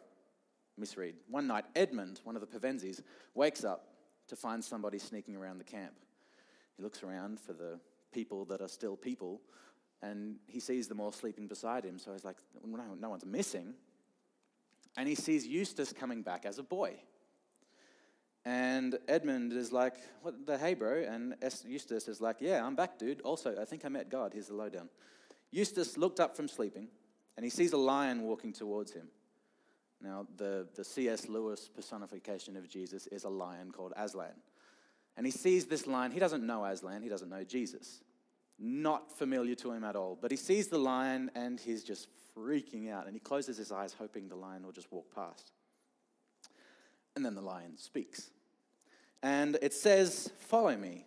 misread. 0.77 1.15
One 1.29 1.47
night, 1.47 1.65
Edmund, 1.75 2.19
one 2.23 2.35
of 2.35 2.41
the 2.41 2.47
Pevensies, 2.47 3.01
wakes 3.35 3.63
up 3.63 3.87
to 4.27 4.35
find 4.35 4.61
somebody 4.61 4.97
sneaking 4.97 5.35
around 5.35 5.59
the 5.59 5.63
camp. 5.63 5.93
He 6.75 6.83
looks 6.83 7.03
around 7.03 7.39
for 7.39 7.53
the 7.53 7.79
people 8.15 8.45
that 8.45 8.61
are 8.61 8.67
still 8.67 8.97
people, 8.97 9.41
and 10.01 10.37
he 10.47 10.59
sees 10.59 10.87
them 10.87 10.99
all 10.99 11.11
sleeping 11.11 11.47
beside 11.47 11.85
him. 11.85 11.99
So 11.99 12.13
he's 12.13 12.25
like, 12.25 12.37
no, 12.65 12.95
no 12.99 13.09
one's 13.09 13.25
missing 13.25 13.75
and 14.97 15.07
he 15.07 15.15
sees 15.15 15.45
Eustace 15.45 15.93
coming 15.93 16.21
back 16.21 16.45
as 16.45 16.57
a 16.57 16.63
boy. 16.63 16.93
And 18.45 18.97
Edmund 19.07 19.53
is 19.53 19.71
like, 19.71 19.95
What 20.21 20.45
the 20.45 20.57
hey, 20.57 20.73
bro? 20.75 21.03
And 21.03 21.35
Eustace 21.65 22.07
is 22.07 22.21
like, 22.21 22.37
Yeah, 22.39 22.65
I'm 22.65 22.75
back, 22.75 22.97
dude. 22.97 23.21
Also, 23.21 23.59
I 23.59 23.65
think 23.65 23.85
I 23.85 23.89
met 23.89 24.09
God. 24.09 24.33
Here's 24.33 24.47
the 24.47 24.53
lowdown. 24.53 24.89
Eustace 25.51 25.97
looked 25.97 26.19
up 26.19 26.35
from 26.35 26.47
sleeping 26.47 26.87
and 27.35 27.43
he 27.43 27.49
sees 27.49 27.73
a 27.73 27.77
lion 27.77 28.21
walking 28.21 28.53
towards 28.53 28.93
him. 28.93 29.07
Now, 30.01 30.27
the, 30.37 30.67
the 30.75 30.83
C.S. 30.83 31.27
Lewis 31.27 31.69
personification 31.73 32.55
of 32.55 32.69
Jesus 32.69 33.07
is 33.07 33.23
a 33.23 33.29
lion 33.29 33.71
called 33.71 33.93
Aslan. 33.97 34.35
And 35.17 35.25
he 35.25 35.31
sees 35.31 35.65
this 35.65 35.87
lion. 35.87 36.11
He 36.11 36.19
doesn't 36.19 36.45
know 36.45 36.63
Aslan, 36.63 37.01
he 37.01 37.09
doesn't 37.09 37.29
know 37.29 37.43
Jesus. 37.43 38.01
Not 38.57 39.17
familiar 39.17 39.55
to 39.55 39.71
him 39.71 39.83
at 39.83 39.95
all. 39.95 40.17
But 40.19 40.31
he 40.31 40.37
sees 40.37 40.67
the 40.67 40.77
lion 40.77 41.29
and 41.35 41.59
he's 41.59 41.83
just 41.83 42.07
freaking 42.37 42.91
out, 42.91 43.05
and 43.05 43.15
he 43.15 43.19
closes 43.19 43.57
his 43.57 43.71
eyes, 43.71 43.95
hoping 43.97 44.27
the 44.27 44.35
lion 44.35 44.63
will 44.65 44.71
just 44.71 44.91
walk 44.91 45.13
past. 45.13 45.51
And 47.15 47.25
then 47.25 47.33
the 47.33 47.41
lion 47.41 47.77
speaks. 47.77 48.29
And 49.23 49.57
it 49.61 49.73
says, 49.73 50.31
Follow 50.39 50.75
me. 50.75 51.05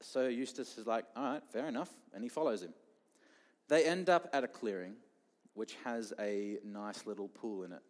So 0.00 0.28
Eustace 0.28 0.78
is 0.78 0.86
like, 0.86 1.04
All 1.16 1.24
right, 1.24 1.42
fair 1.52 1.66
enough. 1.66 1.90
And 2.14 2.22
he 2.22 2.28
follows 2.28 2.62
him. 2.62 2.72
They 3.68 3.84
end 3.84 4.08
up 4.08 4.28
at 4.32 4.44
a 4.44 4.48
clearing 4.48 4.94
which 5.54 5.76
has 5.84 6.12
a 6.18 6.58
nice 6.64 7.06
little 7.06 7.28
pool 7.28 7.62
in 7.62 7.72
it. 7.72 7.82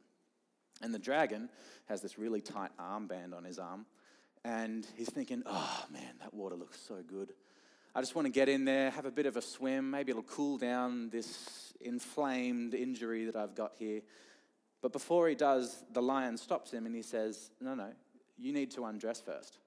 And 0.82 0.94
the 0.94 0.98
dragon 0.98 1.48
has 1.86 2.00
this 2.00 2.18
really 2.18 2.40
tight 2.40 2.70
armband 2.78 3.34
on 3.34 3.44
his 3.44 3.58
arm. 3.58 3.86
And 4.44 4.86
he's 4.96 5.08
thinking, 5.08 5.42
Oh 5.46 5.84
man, 5.90 6.14
that 6.20 6.34
water 6.34 6.56
looks 6.56 6.78
so 6.80 6.96
good. 7.06 7.32
I 7.94 8.00
just 8.00 8.14
want 8.14 8.26
to 8.26 8.32
get 8.32 8.48
in 8.48 8.64
there, 8.64 8.90
have 8.90 9.06
a 9.06 9.10
bit 9.10 9.26
of 9.26 9.36
a 9.36 9.42
swim. 9.42 9.90
Maybe 9.90 10.10
it'll 10.10 10.24
cool 10.24 10.58
down 10.58 11.10
this 11.10 11.72
inflamed 11.80 12.74
injury 12.74 13.26
that 13.26 13.36
I've 13.36 13.54
got 13.54 13.72
here. 13.78 14.00
But 14.82 14.92
before 14.92 15.28
he 15.28 15.34
does, 15.34 15.84
the 15.92 16.02
lion 16.02 16.36
stops 16.36 16.72
him 16.72 16.86
and 16.86 16.94
he 16.94 17.02
says, 17.02 17.50
No, 17.60 17.74
no, 17.74 17.92
you 18.36 18.52
need 18.52 18.72
to 18.72 18.84
undress 18.84 19.20
first. 19.20 19.58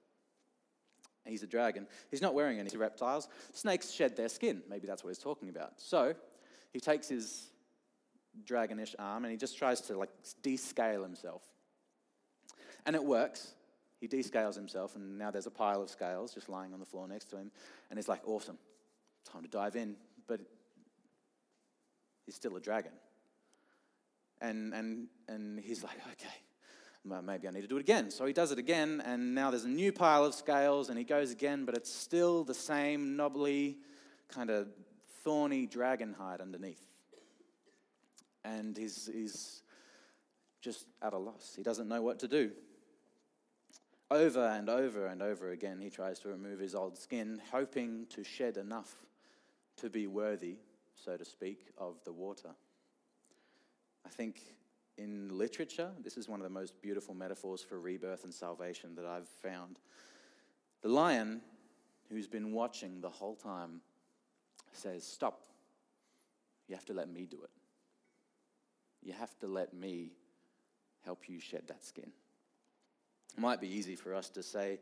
He's 1.25 1.43
a 1.43 1.47
dragon. 1.47 1.87
He's 2.09 2.21
not 2.21 2.33
wearing 2.33 2.59
any 2.59 2.75
reptiles. 2.77 3.27
Snakes 3.53 3.91
shed 3.91 4.15
their 4.15 4.29
skin. 4.29 4.61
Maybe 4.69 4.87
that's 4.87 5.03
what 5.03 5.09
he's 5.09 5.17
talking 5.17 5.49
about. 5.49 5.73
So 5.77 6.13
he 6.71 6.79
takes 6.79 7.09
his 7.09 7.49
dragonish 8.45 8.95
arm 8.99 9.25
and 9.25 9.31
he 9.31 9.37
just 9.37 9.57
tries 9.57 9.81
to 9.81 9.97
like 9.97 10.09
descale 10.41 11.03
himself. 11.03 11.41
And 12.85 12.95
it 12.95 13.03
works. 13.03 13.53
He 13.99 14.07
descales 14.07 14.55
himself, 14.55 14.95
and 14.95 15.17
now 15.17 15.31
there's 15.31 15.47
a 15.47 15.51
pile 15.51 15.81
of 15.81 15.89
scales 15.89 16.33
just 16.33 16.49
lying 16.49 16.73
on 16.73 16.79
the 16.79 16.85
floor 16.85 17.07
next 17.07 17.29
to 17.31 17.37
him. 17.37 17.51
And 17.89 17.97
he's 17.97 18.07
like, 18.07 18.21
awesome, 18.27 18.57
time 19.31 19.41
to 19.41 19.49
dive 19.49 19.75
in. 19.75 19.95
But 20.27 20.41
he's 22.25 22.35
still 22.35 22.55
a 22.55 22.59
dragon. 22.59 22.91
And, 24.39 24.73
and, 24.73 25.07
and 25.27 25.59
he's 25.59 25.83
like, 25.83 25.97
okay, 26.11 27.21
maybe 27.23 27.47
I 27.47 27.51
need 27.51 27.61
to 27.61 27.67
do 27.67 27.77
it 27.77 27.81
again. 27.81 28.11
So 28.11 28.25
he 28.25 28.33
does 28.33 28.51
it 28.51 28.59
again, 28.59 29.01
and 29.03 29.33
now 29.33 29.49
there's 29.49 29.63
a 29.63 29.69
new 29.69 29.91
pile 29.91 30.25
of 30.25 30.35
scales, 30.35 30.89
and 30.89 30.97
he 30.97 31.03
goes 31.03 31.31
again, 31.31 31.65
but 31.65 31.75
it's 31.75 31.91
still 31.91 32.43
the 32.43 32.53
same 32.53 33.15
knobbly, 33.15 33.77
kind 34.29 34.51
of 34.51 34.67
thorny 35.23 35.65
dragon 35.65 36.13
hide 36.13 36.39
underneath. 36.39 36.83
And 38.43 38.77
he's, 38.77 39.09
he's 39.11 39.63
just 40.61 40.85
at 41.01 41.13
a 41.13 41.17
loss. 41.17 41.53
He 41.55 41.63
doesn't 41.63 41.87
know 41.87 42.01
what 42.01 42.19
to 42.19 42.27
do. 42.27 42.51
Over 44.09 44.47
and 44.47 44.69
over 44.69 45.07
and 45.07 45.21
over 45.21 45.51
again, 45.51 45.79
he 45.81 45.89
tries 45.89 46.19
to 46.19 46.29
remove 46.29 46.59
his 46.59 46.75
old 46.75 46.97
skin, 46.97 47.41
hoping 47.51 48.05
to 48.09 48.23
shed 48.23 48.55
enough 48.55 49.05
to 49.77 49.89
be 49.89 50.07
worthy, 50.07 50.55
so 50.95 51.17
to 51.17 51.25
speak, 51.25 51.67
of 51.77 51.95
the 52.05 52.13
water. 52.13 52.49
I 54.05 54.09
think 54.09 54.41
in 54.97 55.37
literature, 55.37 55.91
this 56.01 56.15
is 56.15 56.29
one 56.29 56.39
of 56.39 56.45
the 56.45 56.49
most 56.49 56.81
beautiful 56.81 57.13
metaphors 57.13 57.61
for 57.61 57.79
rebirth 57.79 58.23
and 58.23 58.33
salvation 58.33 58.95
that 58.95 59.05
I've 59.05 59.27
found. 59.27 59.79
The 60.81 60.89
lion, 60.89 61.41
who's 62.09 62.27
been 62.27 62.53
watching 62.53 63.01
the 63.01 63.09
whole 63.09 63.35
time, 63.35 63.81
says, 64.71 65.03
Stop. 65.03 65.43
You 66.69 66.75
have 66.75 66.85
to 66.85 66.93
let 66.93 67.09
me 67.09 67.25
do 67.25 67.41
it. 67.43 67.49
You 69.01 69.13
have 69.13 69.37
to 69.39 69.47
let 69.47 69.73
me 69.73 70.11
help 71.03 71.29
you 71.29 71.39
shed 71.39 71.63
that 71.67 71.83
skin. 71.83 72.11
It 73.37 73.41
might 73.41 73.61
be 73.61 73.67
easy 73.67 73.95
for 73.95 74.15
us 74.15 74.29
to 74.31 74.41
say, 74.41 74.79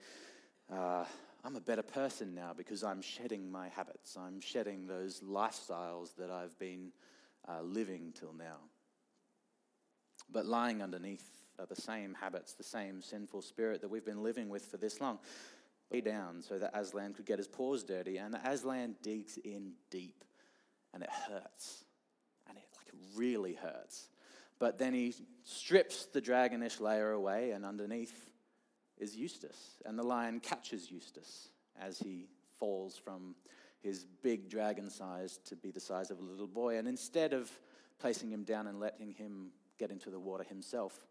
uh, 0.72 1.04
I'm 1.44 1.58
a 1.58 1.62
better 1.62 1.84
person 1.84 2.34
now 2.34 2.54
because 2.56 2.86
I'm 2.86 3.02
shedding 3.02 3.52
my 3.52 3.68
habits. 3.68 4.18
I'm 4.18 4.40
shedding 4.40 4.88
those 4.88 5.20
lifestyles 5.20 6.16
that 6.16 6.32
I've 6.32 6.58
been 6.58 6.94
uh, 7.48 7.62
living 7.62 8.14
till 8.18 8.34
now. 8.34 8.58
But 10.32 10.46
lying 10.46 10.82
underneath 10.82 11.26
are 11.60 11.66
the 11.66 11.76
same 11.76 12.14
habits, 12.14 12.54
the 12.54 12.64
same 12.64 13.02
sinful 13.02 13.42
spirit 13.42 13.82
that 13.82 13.90
we've 13.90 14.06
been 14.06 14.24
living 14.24 14.48
with 14.48 14.66
for 14.66 14.78
this 14.78 15.02
long. 15.02 15.20
Lay 15.92 16.02
down 16.02 16.42
so 16.42 16.58
that 16.58 16.72
Aslan 16.74 17.14
could 17.14 17.26
get 17.26 17.38
his 17.38 17.48
paws 17.48 17.84
dirty, 17.84 18.18
and 18.18 18.36
Aslan 18.44 18.96
digs 19.04 19.38
in 19.44 19.74
deep, 19.92 20.24
and 20.94 21.04
it 21.04 21.10
hurts, 21.10 21.84
and 22.48 22.58
it 22.58 22.64
like 22.78 22.88
really 23.16 23.54
hurts. 23.54 24.10
But 24.58 24.80
then 24.80 24.94
he 24.94 25.14
strips 25.44 26.08
the 26.08 26.22
dragonish 26.22 26.80
layer 26.80 27.12
away, 27.12 27.52
and 27.52 27.64
underneath 27.66 28.32
is 28.98 29.16
Eustace. 29.16 29.78
And 29.86 29.98
the 29.98 30.04
lion 30.04 30.40
catches 30.40 30.92
Eustace 30.92 31.50
as 31.80 32.00
he 32.00 32.28
falls 32.60 32.98
from 32.98 33.36
his 33.82 34.06
big 34.24 34.50
dragon 34.50 34.90
size 34.90 35.40
to 35.46 35.56
be 35.56 35.72
the 35.72 35.80
size 35.80 36.10
of 36.10 36.20
a 36.20 36.24
little 36.24 36.48
boy. 36.48 36.78
And 36.78 36.88
instead 36.88 37.34
of 37.34 37.52
placing 38.00 38.32
him 38.32 38.44
down 38.44 38.68
and 38.68 38.80
letting 38.80 39.12
him 39.12 39.52
get 39.78 39.92
into 39.92 40.10
the 40.10 40.20
water 40.20 40.44
himself, 40.44 41.06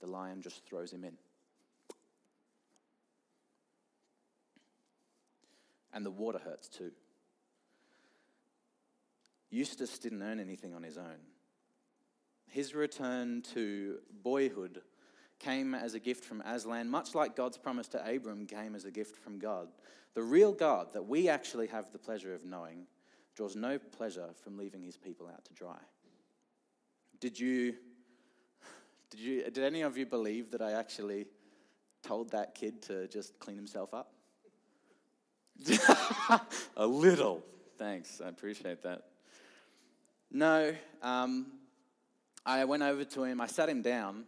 the 0.00 0.06
lion 0.06 0.42
just 0.42 0.64
throws 0.66 0.92
him 0.92 1.04
in. 1.04 1.16
And 5.92 6.04
the 6.04 6.10
water 6.10 6.38
hurts 6.38 6.68
too. 6.68 6.92
Eustace 9.50 9.98
didn't 9.98 10.22
earn 10.22 10.38
anything 10.38 10.74
on 10.74 10.82
his 10.82 10.98
own. 10.98 11.18
His 12.46 12.74
return 12.74 13.42
to 13.54 13.98
boyhood 14.22 14.82
came 15.38 15.74
as 15.74 15.94
a 15.94 16.00
gift 16.00 16.24
from 16.24 16.40
Aslan, 16.40 16.88
much 16.88 17.14
like 17.14 17.36
God's 17.36 17.58
promise 17.58 17.88
to 17.88 18.14
Abram 18.14 18.46
came 18.46 18.74
as 18.74 18.84
a 18.84 18.90
gift 18.90 19.16
from 19.16 19.38
God. 19.38 19.68
The 20.14 20.22
real 20.22 20.52
God 20.52 20.92
that 20.94 21.06
we 21.06 21.28
actually 21.28 21.68
have 21.68 21.92
the 21.92 21.98
pleasure 21.98 22.34
of 22.34 22.44
knowing 22.44 22.86
draws 23.36 23.54
no 23.54 23.78
pleasure 23.78 24.30
from 24.42 24.58
leaving 24.58 24.82
his 24.82 24.96
people 24.96 25.28
out 25.28 25.44
to 25.44 25.54
dry. 25.54 25.78
Did 27.20 27.38
you, 27.38 27.74
did 29.10 29.20
you, 29.20 29.44
did 29.44 29.58
any 29.58 29.82
of 29.82 29.96
you 29.96 30.06
believe 30.06 30.50
that 30.50 30.62
I 30.62 30.72
actually 30.72 31.26
told 32.02 32.30
that 32.30 32.54
kid 32.54 32.82
to 32.82 33.06
just 33.08 33.38
clean 33.38 33.56
himself 33.56 33.94
up? 33.94 34.12
a 36.76 36.86
little. 36.86 37.42
Thanks, 37.76 38.20
I 38.24 38.28
appreciate 38.28 38.82
that. 38.82 39.02
No, 40.30 40.74
um, 41.02 41.46
I 42.44 42.64
went 42.64 42.82
over 42.82 43.04
to 43.04 43.24
him, 43.24 43.40
I 43.40 43.46
sat 43.46 43.68
him 43.68 43.82
down, 43.82 44.24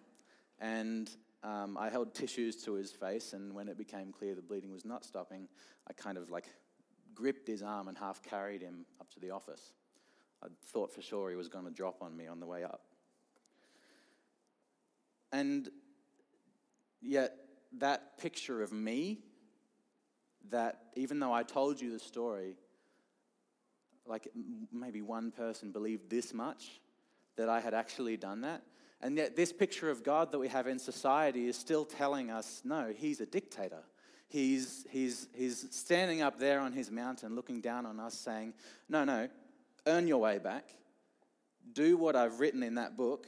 and 0.60 1.10
um, 1.42 1.76
I 1.78 1.88
held 1.88 2.14
tissues 2.14 2.56
to 2.64 2.74
his 2.74 2.92
face, 2.92 3.32
and 3.32 3.54
when 3.54 3.68
it 3.68 3.78
became 3.78 4.12
clear 4.12 4.34
the 4.34 4.42
bleeding 4.42 4.72
was 4.72 4.84
not 4.84 5.04
stopping, 5.04 5.48
I 5.88 5.92
kind 5.94 6.18
of 6.18 6.30
like 6.30 6.46
gripped 7.14 7.48
his 7.48 7.62
arm 7.62 7.88
and 7.88 7.96
half 7.96 8.22
carried 8.22 8.60
him 8.60 8.84
up 9.00 9.10
to 9.10 9.20
the 9.20 9.30
office. 9.30 9.72
I 10.42 10.48
thought 10.66 10.92
for 10.92 11.02
sure 11.02 11.30
he 11.30 11.36
was 11.36 11.48
going 11.48 11.64
to 11.64 11.70
drop 11.70 12.02
on 12.02 12.16
me 12.16 12.26
on 12.26 12.40
the 12.40 12.46
way 12.46 12.62
up. 12.64 12.82
And 15.32 15.68
yet, 17.00 17.36
that 17.78 18.18
picture 18.18 18.62
of 18.62 18.72
me, 18.72 19.20
that 20.50 20.80
even 20.96 21.20
though 21.20 21.32
I 21.32 21.42
told 21.42 21.80
you 21.80 21.92
the 21.92 21.98
story, 21.98 22.56
like 24.06 24.28
maybe 24.72 25.02
one 25.02 25.30
person 25.30 25.70
believed 25.70 26.10
this 26.10 26.34
much, 26.34 26.80
that 27.36 27.48
I 27.48 27.60
had 27.60 27.74
actually 27.74 28.16
done 28.16 28.40
that, 28.40 28.62
and 29.02 29.16
yet, 29.16 29.34
this 29.34 29.52
picture 29.52 29.90
of 29.90 30.02
God 30.02 30.30
that 30.32 30.38
we 30.38 30.48
have 30.48 30.66
in 30.66 30.78
society 30.78 31.48
is 31.48 31.56
still 31.56 31.84
telling 31.84 32.30
us 32.30 32.60
no, 32.64 32.92
he's 32.94 33.20
a 33.20 33.26
dictator. 33.26 33.82
He's, 34.28 34.86
he's, 34.90 35.26
he's 35.34 35.66
standing 35.70 36.22
up 36.22 36.38
there 36.38 36.60
on 36.60 36.72
his 36.72 36.90
mountain 36.90 37.34
looking 37.34 37.60
down 37.60 37.84
on 37.84 37.98
us 37.98 38.14
saying, 38.14 38.54
no, 38.88 39.04
no, 39.04 39.28
earn 39.86 40.06
your 40.06 40.18
way 40.18 40.38
back. 40.38 40.68
Do 41.72 41.96
what 41.96 42.14
I've 42.14 42.38
written 42.38 42.62
in 42.62 42.76
that 42.76 42.96
book, 42.96 43.26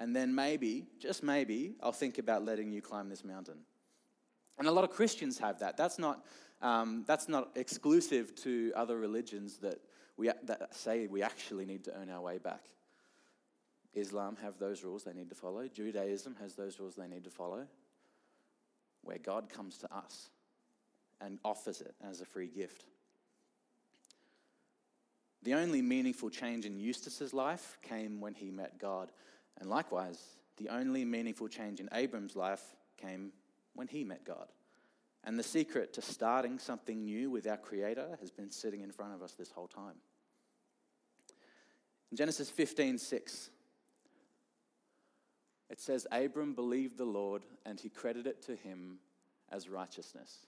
and 0.00 0.14
then 0.14 0.34
maybe, 0.34 0.86
just 0.98 1.22
maybe, 1.22 1.74
I'll 1.82 1.92
think 1.92 2.18
about 2.18 2.44
letting 2.44 2.72
you 2.72 2.82
climb 2.82 3.08
this 3.08 3.24
mountain. 3.24 3.58
And 4.58 4.66
a 4.66 4.72
lot 4.72 4.84
of 4.84 4.90
Christians 4.90 5.38
have 5.38 5.60
that. 5.60 5.76
That's 5.76 5.98
not, 5.98 6.24
um, 6.62 7.04
that's 7.06 7.28
not 7.28 7.50
exclusive 7.54 8.34
to 8.42 8.72
other 8.74 8.98
religions 8.98 9.58
that, 9.58 9.80
we, 10.16 10.30
that 10.44 10.74
say 10.74 11.06
we 11.06 11.22
actually 11.22 11.64
need 11.64 11.84
to 11.84 11.94
earn 11.94 12.10
our 12.10 12.20
way 12.20 12.38
back. 12.38 12.64
Islam 13.94 14.36
have 14.42 14.58
those 14.58 14.84
rules 14.84 15.04
they 15.04 15.12
need 15.12 15.30
to 15.30 15.34
follow. 15.34 15.66
Judaism 15.66 16.36
has 16.40 16.54
those 16.54 16.78
rules 16.78 16.94
they 16.94 17.08
need 17.08 17.24
to 17.24 17.30
follow. 17.30 17.66
Where 19.02 19.18
God 19.18 19.48
comes 19.48 19.78
to 19.78 19.94
us 19.94 20.30
and 21.20 21.38
offers 21.44 21.80
it 21.80 21.94
as 22.08 22.20
a 22.20 22.24
free 22.24 22.46
gift. 22.46 22.84
The 25.42 25.54
only 25.54 25.80
meaningful 25.80 26.30
change 26.30 26.66
in 26.66 26.78
Eustace's 26.78 27.32
life 27.32 27.78
came 27.82 28.20
when 28.20 28.34
he 28.34 28.50
met 28.50 28.78
God. 28.78 29.10
And 29.58 29.70
likewise, 29.70 30.20
the 30.58 30.68
only 30.68 31.04
meaningful 31.04 31.48
change 31.48 31.80
in 31.80 31.88
Abram's 31.92 32.36
life 32.36 32.62
came 32.98 33.32
when 33.74 33.88
he 33.88 34.04
met 34.04 34.24
God. 34.24 34.48
And 35.24 35.38
the 35.38 35.42
secret 35.42 35.92
to 35.94 36.02
starting 36.02 36.58
something 36.58 37.04
new 37.04 37.30
with 37.30 37.46
our 37.46 37.56
Creator 37.56 38.18
has 38.20 38.30
been 38.30 38.50
sitting 38.50 38.82
in 38.82 38.90
front 38.90 39.14
of 39.14 39.22
us 39.22 39.32
this 39.32 39.50
whole 39.50 39.68
time. 39.68 39.96
In 42.10 42.16
Genesis 42.16 42.50
15 42.50 42.98
6, 42.98 43.50
it 45.70 45.80
says, 45.80 46.06
Abram 46.10 46.54
believed 46.54 46.98
the 46.98 47.04
Lord 47.04 47.42
and 47.64 47.78
he 47.78 47.88
credited 47.88 48.26
it 48.26 48.42
to 48.46 48.56
him 48.56 48.98
as 49.50 49.68
righteousness. 49.68 50.46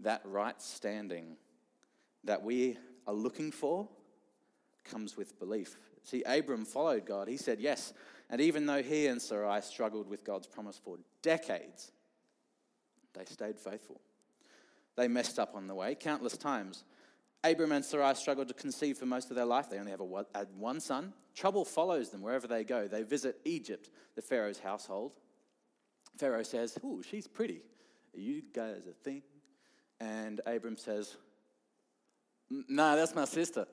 That 0.00 0.20
right 0.24 0.60
standing 0.60 1.36
that 2.24 2.42
we 2.42 2.76
are 3.06 3.14
looking 3.14 3.50
for 3.50 3.88
comes 4.84 5.16
with 5.16 5.38
belief. 5.38 5.76
See, 6.02 6.22
Abram 6.24 6.66
followed 6.66 7.06
God. 7.06 7.28
He 7.28 7.38
said 7.38 7.60
yes. 7.60 7.94
And 8.28 8.40
even 8.40 8.66
though 8.66 8.82
he 8.82 9.06
and 9.06 9.20
Sarai 9.20 9.62
struggled 9.62 10.08
with 10.08 10.24
God's 10.24 10.46
promise 10.46 10.78
for 10.82 10.98
decades, 11.22 11.92
they 13.14 13.24
stayed 13.24 13.58
faithful. 13.58 14.00
They 14.96 15.08
messed 15.08 15.38
up 15.38 15.54
on 15.54 15.66
the 15.66 15.74
way 15.74 15.94
countless 15.94 16.36
times. 16.36 16.84
Abram 17.44 17.72
and 17.72 17.84
Sarai 17.84 18.14
struggled 18.14 18.48
to 18.48 18.54
conceive 18.54 18.96
for 18.96 19.04
most 19.04 19.30
of 19.30 19.36
their 19.36 19.44
life. 19.44 19.68
They 19.68 19.78
only 19.78 19.90
have 19.90 20.00
a, 20.00 20.26
had 20.34 20.48
one 20.56 20.80
son. 20.80 21.12
Trouble 21.34 21.64
follows 21.64 22.08
them 22.08 22.22
wherever 22.22 22.46
they 22.46 22.64
go. 22.64 22.88
They 22.88 23.02
visit 23.02 23.38
Egypt, 23.44 23.90
the 24.16 24.22
Pharaoh's 24.22 24.58
household. 24.58 25.12
Pharaoh 26.16 26.42
says, 26.42 26.78
Ooh, 26.82 27.02
she's 27.08 27.26
pretty. 27.26 27.60
Are 28.16 28.20
you 28.20 28.42
guys 28.54 28.86
a 28.88 28.92
thing? 28.92 29.22
And 30.00 30.40
Abram 30.46 30.78
says, 30.78 31.16
No, 32.50 32.96
that's 32.96 33.14
my 33.14 33.26
sister. 33.26 33.66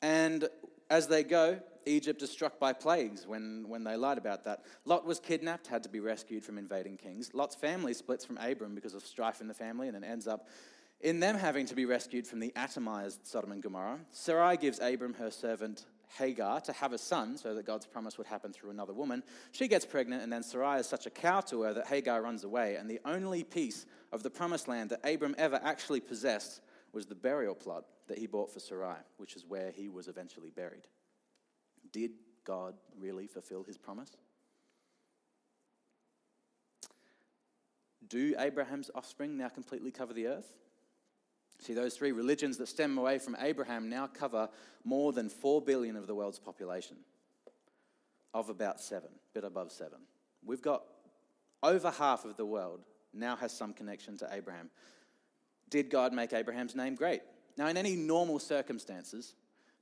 And 0.00 0.48
as 0.88 1.08
they 1.08 1.24
go, 1.24 1.60
Egypt 1.88 2.22
is 2.22 2.30
struck 2.30 2.58
by 2.58 2.72
plagues 2.72 3.26
when, 3.26 3.64
when 3.68 3.84
they 3.84 3.96
lied 3.96 4.18
about 4.18 4.44
that. 4.44 4.64
Lot 4.84 5.06
was 5.06 5.18
kidnapped, 5.18 5.66
had 5.66 5.82
to 5.82 5.88
be 5.88 6.00
rescued 6.00 6.44
from 6.44 6.58
invading 6.58 6.96
kings. 6.96 7.30
Lot's 7.34 7.54
family 7.54 7.94
splits 7.94 8.24
from 8.24 8.38
Abram 8.38 8.74
because 8.74 8.94
of 8.94 9.02
strife 9.02 9.40
in 9.40 9.48
the 9.48 9.54
family 9.54 9.88
and 9.88 9.94
then 9.94 10.04
ends 10.04 10.26
up 10.26 10.46
in 11.00 11.20
them 11.20 11.36
having 11.36 11.66
to 11.66 11.74
be 11.74 11.84
rescued 11.84 12.26
from 12.26 12.40
the 12.40 12.52
atomized 12.56 13.20
Sodom 13.22 13.52
and 13.52 13.62
Gomorrah. 13.62 14.00
Sarai 14.10 14.56
gives 14.56 14.80
Abram 14.80 15.14
her 15.14 15.30
servant 15.30 15.86
Hagar 16.16 16.60
to 16.62 16.72
have 16.72 16.92
a 16.92 16.98
son 16.98 17.36
so 17.36 17.54
that 17.54 17.66
God's 17.66 17.86
promise 17.86 18.18
would 18.18 18.26
happen 18.26 18.52
through 18.52 18.70
another 18.70 18.94
woman. 18.94 19.22
She 19.52 19.68
gets 19.68 19.84
pregnant, 19.84 20.22
and 20.22 20.32
then 20.32 20.42
Sarai 20.42 20.80
is 20.80 20.88
such 20.88 21.06
a 21.06 21.10
cow 21.10 21.40
to 21.42 21.62
her 21.62 21.74
that 21.74 21.86
Hagar 21.86 22.22
runs 22.22 22.44
away. 22.44 22.76
And 22.76 22.90
the 22.90 23.00
only 23.04 23.44
piece 23.44 23.86
of 24.12 24.22
the 24.22 24.30
promised 24.30 24.68
land 24.68 24.90
that 24.90 25.08
Abram 25.08 25.34
ever 25.38 25.60
actually 25.62 26.00
possessed 26.00 26.60
was 26.92 27.06
the 27.06 27.14
burial 27.14 27.54
plot 27.54 27.84
that 28.08 28.18
he 28.18 28.26
bought 28.26 28.50
for 28.52 28.60
Sarai, 28.60 28.96
which 29.18 29.36
is 29.36 29.44
where 29.46 29.70
he 29.70 29.88
was 29.88 30.08
eventually 30.08 30.50
buried. 30.50 30.88
Did 31.92 32.12
God 32.44 32.74
really 32.98 33.26
fulfill 33.26 33.62
his 33.62 33.78
promise? 33.78 34.10
Do 38.08 38.34
Abraham's 38.38 38.90
offspring 38.94 39.36
now 39.36 39.48
completely 39.48 39.90
cover 39.90 40.14
the 40.14 40.28
earth? 40.28 40.56
See, 41.60 41.74
those 41.74 41.94
three 41.94 42.12
religions 42.12 42.56
that 42.58 42.68
stem 42.68 42.96
away 42.96 43.18
from 43.18 43.36
Abraham 43.40 43.88
now 43.88 44.06
cover 44.06 44.48
more 44.84 45.12
than 45.12 45.28
4 45.28 45.60
billion 45.60 45.96
of 45.96 46.06
the 46.06 46.14
world's 46.14 46.38
population, 46.38 46.96
of 48.32 48.48
about 48.48 48.80
seven, 48.80 49.10
bit 49.34 49.44
above 49.44 49.72
seven. 49.72 49.98
We've 50.44 50.62
got 50.62 50.84
over 51.62 51.90
half 51.90 52.24
of 52.24 52.36
the 52.36 52.46
world 52.46 52.80
now 53.12 53.36
has 53.36 53.52
some 53.52 53.72
connection 53.72 54.16
to 54.18 54.28
Abraham. 54.32 54.70
Did 55.68 55.90
God 55.90 56.12
make 56.12 56.32
Abraham's 56.32 56.76
name 56.76 56.94
great? 56.94 57.22
Now, 57.56 57.66
in 57.66 57.76
any 57.76 57.96
normal 57.96 58.38
circumstances, 58.38 59.34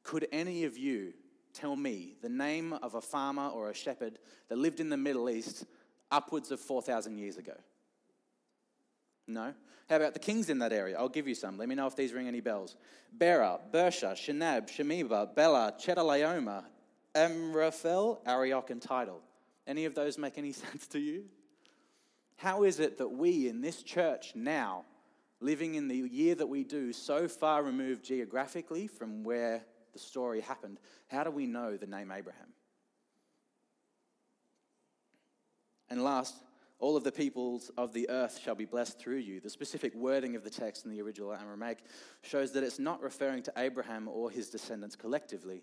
could 0.03 0.27
any 0.33 0.65
of 0.65 0.79
you 0.79 1.13
tell 1.57 1.75
me 1.75 2.15
the 2.23 2.29
name 2.29 2.73
of 2.75 2.95
a 2.95 3.01
farmer 3.01 3.49
or 3.49 3.71
a 3.71 3.75
shepherd 3.75 4.19
that 4.49 4.59
lived 4.59 4.81
in 4.81 4.89
the 4.89 4.97
Middle 4.97 5.31
East 5.31 5.65
upwards 6.11 6.51
of 6.51 6.61
4,000 6.61 7.19
years 7.19 7.37
ago? 7.37 7.55
No? 9.27 9.55
How 9.89 9.97
about 9.97 10.15
the 10.15 10.21
kings 10.21 10.51
in 10.51 10.59
that 10.59 10.73
area? 10.73 10.97
I'll 10.99 11.09
give 11.09 11.27
you 11.27 11.35
some. 11.35 11.59
Let 11.59 11.69
me 11.69 11.75
know 11.75 11.87
if 11.87 11.97
these 11.97 12.13
ring 12.13 12.29
any 12.29 12.41
bells. 12.41 12.77
Bera, 13.17 13.59
Birsha, 13.73 14.13
Shinab, 14.13 14.69
Shemeber, 14.69 15.35
Bela, 15.35 15.75
Chedorlaomer, 15.79 16.65
Amraphel, 17.15 18.21
Arioch, 18.27 18.71
and 18.71 18.83
Tidal. 18.83 19.21
Any 19.67 19.85
of 19.85 19.95
those 19.95 20.19
make 20.19 20.39
any 20.39 20.53
sense 20.65 20.87
to 20.89 20.99
you? 20.99 21.25
How 22.37 22.65
is 22.65 22.81
it 22.81 22.99
that 22.99 23.09
we 23.09 23.49
in 23.49 23.63
this 23.63 23.83
church 23.83 24.33
now, 24.35 24.85
living 25.41 25.75
in 25.75 25.89
the 25.89 25.97
year 25.97 26.35
that 26.35 26.47
we 26.47 26.65
do, 26.65 26.93
so 26.93 27.29
far 27.29 27.63
removed 27.63 28.05
geographically 28.05 28.87
from 28.87 29.25
where 29.25 29.65
the 29.97 30.03
story 30.03 30.43
happened, 30.43 30.79
how 31.09 31.25
do 31.25 31.31
we 31.31 31.47
know 31.47 31.79
the 31.79 31.87
name 31.87 32.13
Abraham? 32.13 32.49
And 35.89 36.05
last, 36.05 36.35
all 36.79 36.97
of 36.97 37.05
the 37.05 37.13
peoples 37.13 37.71
of 37.79 37.95
the 37.95 38.11
earth 38.11 38.39
shall 38.43 38.55
be 38.55 38.67
blessed 38.67 38.99
through 38.99 39.17
you. 39.17 39.41
The 39.41 39.49
specific 39.49 39.95
wording 39.95 40.37
of 40.37 40.45
the 40.45 40.51
text 40.51 40.85
in 40.85 40.91
the 40.91 41.01
original 41.01 41.33
Aramaic 41.33 41.79
shows 42.21 42.53
that 42.53 42.63
it's 42.63 42.79
not 42.79 43.01
referring 43.03 43.43
to 43.45 43.53
Abraham 43.57 44.07
or 44.09 44.31
his 44.31 44.51
descendants 44.51 44.97
collectively, 44.97 45.63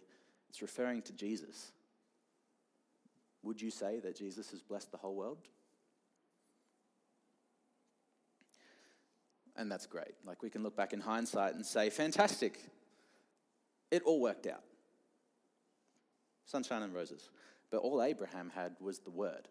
it's 0.50 0.63
referring 0.63 1.04
to 1.04 1.13
Jesus. 1.13 1.72
Would 3.43 3.62
you 3.62 3.69
say 3.69 4.00
that 4.00 4.17
Jesus 4.17 4.50
has 4.50 4.63
blessed 4.63 4.91
the 4.91 4.98
whole 4.98 5.15
world? 5.15 5.38
And 9.56 9.72
that's 9.72 9.86
great. 9.86 10.15
Like 10.26 10.41
we 10.41 10.50
can 10.50 10.63
look 10.63 10.76
back 10.76 10.93
in 10.93 11.02
hindsight 11.02 11.54
and 11.54 11.63
say, 11.63 11.91
fantastic. 11.91 12.60
It 13.93 14.01
all 14.08 14.19
worked 14.19 14.47
out. 14.47 14.63
Sunshine 16.45 16.82
and 16.82 16.95
roses. 16.95 17.29
But 17.69 17.84
all 17.84 18.01
Abraham 18.01 18.49
had 18.56 18.75
was 18.79 18.97
the 18.97 19.12
word 19.12 19.47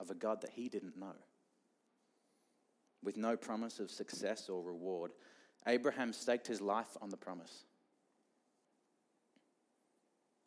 of 0.00 0.10
a 0.10 0.14
God 0.14 0.40
that 0.40 0.50
he 0.50 0.68
didn't 0.68 0.98
know. 0.98 1.14
With 3.04 3.16
no 3.16 3.36
promise 3.36 3.78
of 3.78 3.88
success 3.88 4.48
or 4.48 4.64
reward, 4.64 5.12
Abraham 5.68 6.12
staked 6.12 6.48
his 6.48 6.60
life 6.60 6.96
on 7.00 7.08
the 7.08 7.16
promise. 7.16 7.66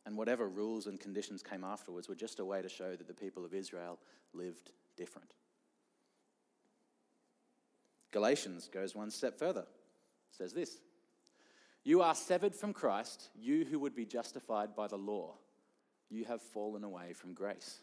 And 0.06 0.18
whatever 0.18 0.50
rules 0.50 0.86
and 0.88 1.00
conditions 1.00 1.42
came 1.42 1.64
afterwards 1.64 2.10
were 2.10 2.16
just 2.16 2.42
a 2.42 2.46
way 2.46 2.62
to 2.62 2.68
show 2.68 2.98
that 2.98 3.08
the 3.08 3.14
people 3.14 3.46
of 3.46 3.54
Israel 3.54 3.98
lived 4.34 4.72
different. 4.98 5.36
Galatians 8.12 8.68
goes 8.68 8.94
one 8.94 9.10
step 9.10 9.40
further. 9.40 9.68
Says 10.32 10.52
this 10.52 10.80
You 11.84 12.02
are 12.02 12.16
severed 12.16 12.56
from 12.56 12.74
Christ, 12.74 13.30
you 13.36 13.66
who 13.66 13.80
would 13.80 13.96
be 13.96 14.06
justified 14.06 14.76
by 14.76 14.88
the 14.88 14.98
law. 14.98 15.36
You 16.10 16.26
have 16.26 16.42
fallen 16.42 16.84
away 16.84 17.14
from 17.14 17.34
grace 17.34 17.80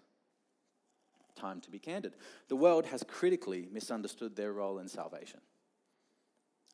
time 1.40 1.60
to 1.62 1.70
be 1.70 1.78
candid. 1.78 2.14
The 2.48 2.56
world 2.56 2.86
has 2.86 3.02
critically 3.02 3.68
misunderstood 3.72 4.36
their 4.36 4.52
role 4.52 4.78
in 4.78 4.88
salvation. 4.88 5.40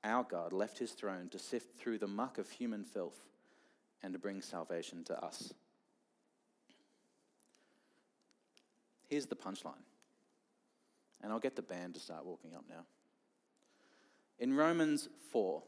Our 0.04 0.24
God 0.24 0.52
left 0.52 0.78
his 0.78 0.92
throne 0.92 1.28
to 1.30 1.38
sift 1.38 1.76
through 1.78 1.98
the 1.98 2.06
muck 2.06 2.38
of 2.38 2.50
human 2.50 2.84
filth 2.84 3.26
and 4.02 4.12
to 4.12 4.18
bring 4.18 4.42
salvation 4.42 5.04
to 5.04 5.24
us. 5.24 5.52
Here's 9.08 9.26
the 9.26 9.36
punchline. 9.36 9.84
And 11.22 11.32
I'll 11.32 11.38
get 11.38 11.56
the 11.56 11.62
band 11.62 11.94
to 11.94 12.00
start 12.00 12.26
walking 12.26 12.54
up 12.54 12.64
now. 12.68 12.84
In 14.38 14.54
Romans 14.54 15.08
4, 15.32 15.62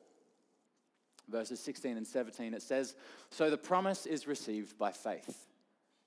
verses 1.28 1.60
16 1.60 1.96
and 1.96 2.06
17, 2.06 2.54
it 2.54 2.62
says, 2.62 2.94
So 3.30 3.50
the 3.50 3.58
promise 3.58 4.06
is 4.06 4.26
received 4.26 4.78
by 4.78 4.92
faith. 4.92 5.46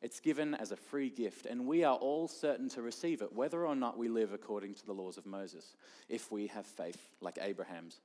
It's 0.01 0.19
given 0.19 0.55
as 0.55 0.71
a 0.71 0.75
free 0.75 1.09
gift, 1.09 1.45
and 1.45 1.67
we 1.67 1.83
are 1.83 1.95
all 1.95 2.27
certain 2.27 2.69
to 2.69 2.81
receive 2.81 3.21
it, 3.21 3.33
whether 3.33 3.65
or 3.65 3.75
not 3.75 3.99
we 3.99 4.09
live 4.09 4.33
according 4.33 4.73
to 4.75 4.85
the 4.85 4.93
laws 4.93 5.17
of 5.17 5.27
Moses, 5.27 5.75
if 6.09 6.31
we 6.31 6.47
have 6.47 6.65
faith 6.65 7.11
like 7.21 7.37
Abraham's. 7.39 8.01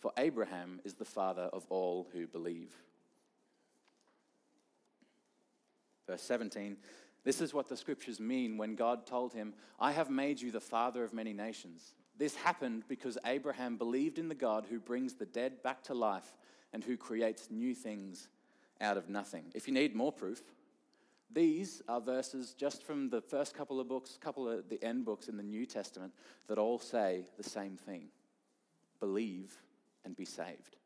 For 0.00 0.12
Abraham 0.18 0.80
is 0.84 0.94
the 0.94 1.04
father 1.04 1.48
of 1.52 1.64
all 1.68 2.08
who 2.12 2.26
believe. 2.26 2.74
Verse 6.08 6.22
17 6.22 6.76
This 7.24 7.40
is 7.40 7.54
what 7.54 7.68
the 7.68 7.76
scriptures 7.76 8.18
mean 8.18 8.58
when 8.58 8.74
God 8.74 9.06
told 9.06 9.32
him, 9.32 9.54
I 9.78 9.92
have 9.92 10.10
made 10.10 10.40
you 10.40 10.50
the 10.50 10.60
father 10.60 11.04
of 11.04 11.12
many 11.12 11.32
nations. 11.32 11.94
This 12.18 12.34
happened 12.34 12.84
because 12.88 13.18
Abraham 13.24 13.76
believed 13.76 14.18
in 14.18 14.28
the 14.28 14.34
God 14.34 14.66
who 14.68 14.80
brings 14.80 15.14
the 15.14 15.26
dead 15.26 15.62
back 15.62 15.82
to 15.84 15.94
life 15.94 16.34
and 16.72 16.84
who 16.84 16.96
creates 16.96 17.48
new 17.50 17.74
things 17.74 18.28
out 18.80 18.96
of 18.96 19.08
nothing. 19.08 19.44
If 19.54 19.66
you 19.66 19.74
need 19.74 19.94
more 19.94 20.12
proof, 20.12 20.42
these 21.30 21.82
are 21.88 22.00
verses 22.00 22.54
just 22.56 22.82
from 22.82 23.10
the 23.10 23.20
first 23.20 23.54
couple 23.54 23.80
of 23.80 23.88
books, 23.88 24.18
couple 24.20 24.48
of 24.48 24.68
the 24.68 24.82
end 24.82 25.04
books 25.04 25.28
in 25.28 25.36
the 25.36 25.42
New 25.42 25.66
Testament 25.66 26.12
that 26.48 26.58
all 26.58 26.78
say 26.78 27.24
the 27.36 27.42
same 27.42 27.76
thing 27.76 28.08
believe 29.00 29.54
and 30.04 30.16
be 30.16 30.24
saved. 30.24 30.76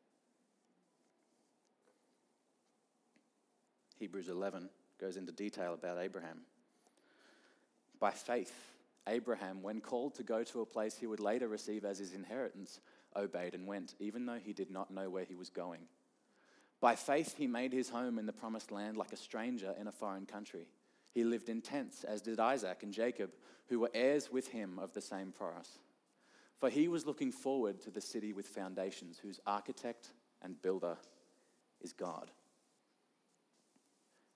Hebrews 3.99 4.29
11 4.29 4.69
goes 4.99 5.15
into 5.15 5.31
detail 5.31 5.73
about 5.73 5.99
Abraham. 5.99 6.39
By 7.99 8.11
faith, 8.11 8.53
Abraham, 9.07 9.61
when 9.61 9.79
called 9.79 10.15
to 10.15 10.23
go 10.23 10.43
to 10.43 10.61
a 10.61 10.65
place 10.65 10.97
he 10.97 11.07
would 11.07 11.19
later 11.19 11.47
receive 11.47 11.85
as 11.85 11.99
his 11.99 12.13
inheritance, 12.13 12.79
obeyed 13.15 13.53
and 13.53 13.67
went, 13.67 13.95
even 13.99 14.25
though 14.25 14.39
he 14.43 14.53
did 14.53 14.71
not 14.71 14.91
know 14.91 15.09
where 15.09 15.25
he 15.25 15.35
was 15.35 15.49
going. 15.49 15.81
By 16.79 16.95
faith, 16.95 17.35
he 17.37 17.47
made 17.47 17.73
his 17.73 17.89
home 17.89 18.17
in 18.17 18.25
the 18.25 18.33
promised 18.33 18.71
land 18.71 18.97
like 18.97 19.13
a 19.13 19.17
stranger 19.17 19.73
in 19.79 19.87
a 19.87 19.91
foreign 19.91 20.25
country. 20.25 20.67
He 21.13 21.23
lived 21.23 21.49
in 21.49 21.61
tents, 21.61 22.03
as 22.03 22.21
did 22.21 22.39
Isaac 22.39 22.83
and 22.83 22.93
Jacob, 22.93 23.31
who 23.67 23.79
were 23.79 23.91
heirs 23.93 24.31
with 24.31 24.47
him 24.47 24.79
of 24.79 24.93
the 24.93 25.01
same 25.01 25.31
promise. 25.31 25.77
For 26.57 26.69
he 26.69 26.87
was 26.87 27.05
looking 27.05 27.31
forward 27.31 27.81
to 27.81 27.91
the 27.91 28.01
city 28.01 28.33
with 28.33 28.47
foundations, 28.47 29.19
whose 29.19 29.39
architect 29.45 30.09
and 30.41 30.61
builder 30.61 30.97
is 31.81 31.93
God. 31.93 32.31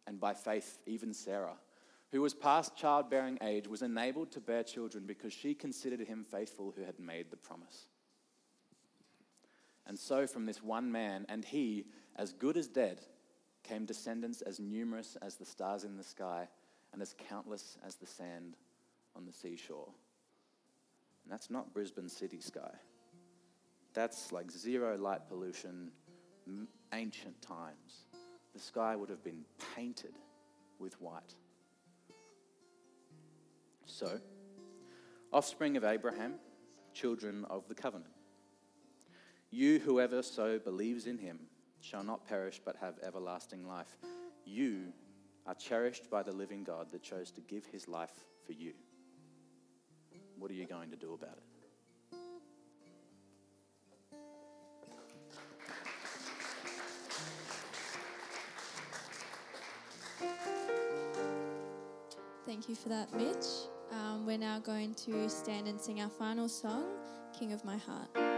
And 0.08 0.20
by 0.20 0.34
faith, 0.34 0.82
even 0.86 1.14
Sarah, 1.14 1.58
who 2.12 2.22
was 2.22 2.34
past 2.34 2.76
childbearing 2.76 3.40
age, 3.42 3.68
was 3.68 3.82
enabled 3.82 4.32
to 4.32 4.40
bear 4.40 4.64
children 4.64 5.06
because 5.06 5.34
she 5.34 5.56
considered 5.56 6.02
him 6.02 6.24
faithful 6.24 6.74
who 6.76 6.84
had 6.84 7.00
made 7.00 7.32
the 7.32 7.38
promise. 7.38 7.88
And 9.88 9.98
so, 9.98 10.26
from 10.26 10.46
this 10.46 10.64
one 10.64 10.92
man, 10.92 11.26
and 11.30 11.46
he, 11.46 11.86
as 12.16 12.34
good 12.34 12.58
as 12.58 12.68
dead, 12.68 13.02
came 13.64 13.86
descendants 13.86 14.42
as 14.42 14.60
numerous 14.60 15.18
as 15.22 15.36
the 15.36 15.46
stars 15.46 15.84
in 15.84 15.98
the 15.98 16.04
sky 16.04 16.48
and 16.94 17.02
as 17.02 17.16
countless 17.30 17.78
as 17.86 17.96
the 17.96 18.06
sand 18.06 18.56
on 19.16 19.26
the 19.26 19.32
seashore. 19.32 19.90
And 21.24 21.32
that's 21.32 21.50
not 21.50 21.74
Brisbane 21.74 22.10
city 22.10 22.40
sky. 22.40 22.72
That's 23.94 24.32
like 24.32 24.52
zero 24.52 24.98
light 24.98 25.28
pollution, 25.28 25.92
ancient 26.94 27.42
times. 27.42 28.06
The 28.54 28.60
sky 28.60 28.96
would 28.96 29.10
have 29.10 29.24
been 29.24 29.46
painted 29.76 30.14
with 30.80 31.00
white. 31.02 31.36
So, 33.86 34.20
offspring 35.32 35.78
of 35.78 35.84
Abraham, 35.84 36.36
children 36.94 37.46
of 37.50 37.68
the 37.68 37.76
covenant. 37.76 38.15
You, 39.56 39.80
whoever 39.80 40.22
so 40.22 40.60
believes 40.60 41.08
in 41.08 41.18
him, 41.18 41.40
shall 41.80 42.04
not 42.04 42.28
perish 42.28 42.60
but 42.66 42.76
have 42.76 42.96
everlasting 43.02 43.66
life. 43.66 43.96
You 44.44 44.92
are 45.48 45.56
cherished 45.56 46.10
by 46.10 46.24
the 46.24 46.34
living 46.34 46.66
God 46.66 46.92
that 46.92 47.02
chose 47.02 47.32
to 47.32 47.40
give 47.40 47.66
his 47.66 47.88
life 47.88 48.12
for 48.46 48.52
you. 48.52 48.74
What 50.38 50.52
are 50.52 50.56
you 50.56 50.66
going 50.66 50.90
to 50.90 50.98
do 50.98 51.14
about 51.14 51.38
it? 51.38 52.18
Thank 62.46 62.68
you 62.68 62.76
for 62.76 62.90
that, 62.90 63.14
Mitch. 63.16 63.70
Um, 63.94 64.26
we're 64.26 64.38
now 64.38 64.60
going 64.60 64.94
to 65.06 65.30
stand 65.30 65.70
and 65.70 65.80
sing 65.80 66.02
our 66.02 66.10
final 66.10 66.50
song, 66.50 66.84
King 67.40 67.54
of 67.54 67.64
My 67.64 67.78
Heart. 67.78 68.35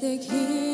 the 0.00 0.16
key. 0.16 0.69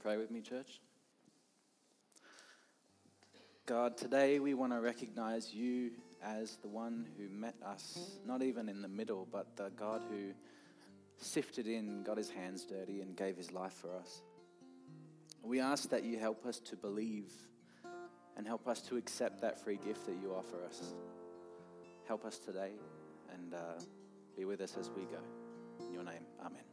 Pray 0.00 0.16
with 0.16 0.30
me, 0.30 0.40
church? 0.40 0.80
God, 3.66 3.98
today 3.98 4.38
we 4.38 4.54
want 4.54 4.72
to 4.72 4.80
recognize 4.80 5.52
you 5.52 5.90
as 6.22 6.56
the 6.62 6.68
one 6.68 7.06
who 7.18 7.28
met 7.28 7.54
us, 7.64 8.16
not 8.26 8.42
even 8.42 8.70
in 8.70 8.80
the 8.80 8.88
middle, 8.88 9.28
but 9.30 9.56
the 9.56 9.70
God 9.76 10.02
who 10.10 10.32
sifted 11.18 11.66
in, 11.66 12.02
got 12.02 12.16
his 12.16 12.30
hands 12.30 12.64
dirty, 12.64 13.02
and 13.02 13.14
gave 13.14 13.36
his 13.36 13.52
life 13.52 13.74
for 13.74 13.94
us. 13.94 14.22
We 15.42 15.60
ask 15.60 15.90
that 15.90 16.02
you 16.02 16.18
help 16.18 16.46
us 16.46 16.60
to 16.60 16.76
believe 16.76 17.30
and 18.38 18.46
help 18.46 18.66
us 18.66 18.80
to 18.82 18.96
accept 18.96 19.42
that 19.42 19.62
free 19.62 19.78
gift 19.84 20.06
that 20.06 20.16
you 20.22 20.34
offer 20.34 20.64
us. 20.66 20.94
Help 22.08 22.24
us 22.24 22.38
today 22.38 22.72
and 23.34 23.52
uh, 23.52 23.58
be 24.34 24.46
with 24.46 24.62
us 24.62 24.76
as 24.80 24.88
we 24.88 25.02
go. 25.02 25.20
In 25.86 25.92
your 25.92 26.04
name, 26.04 26.24
amen. 26.40 26.69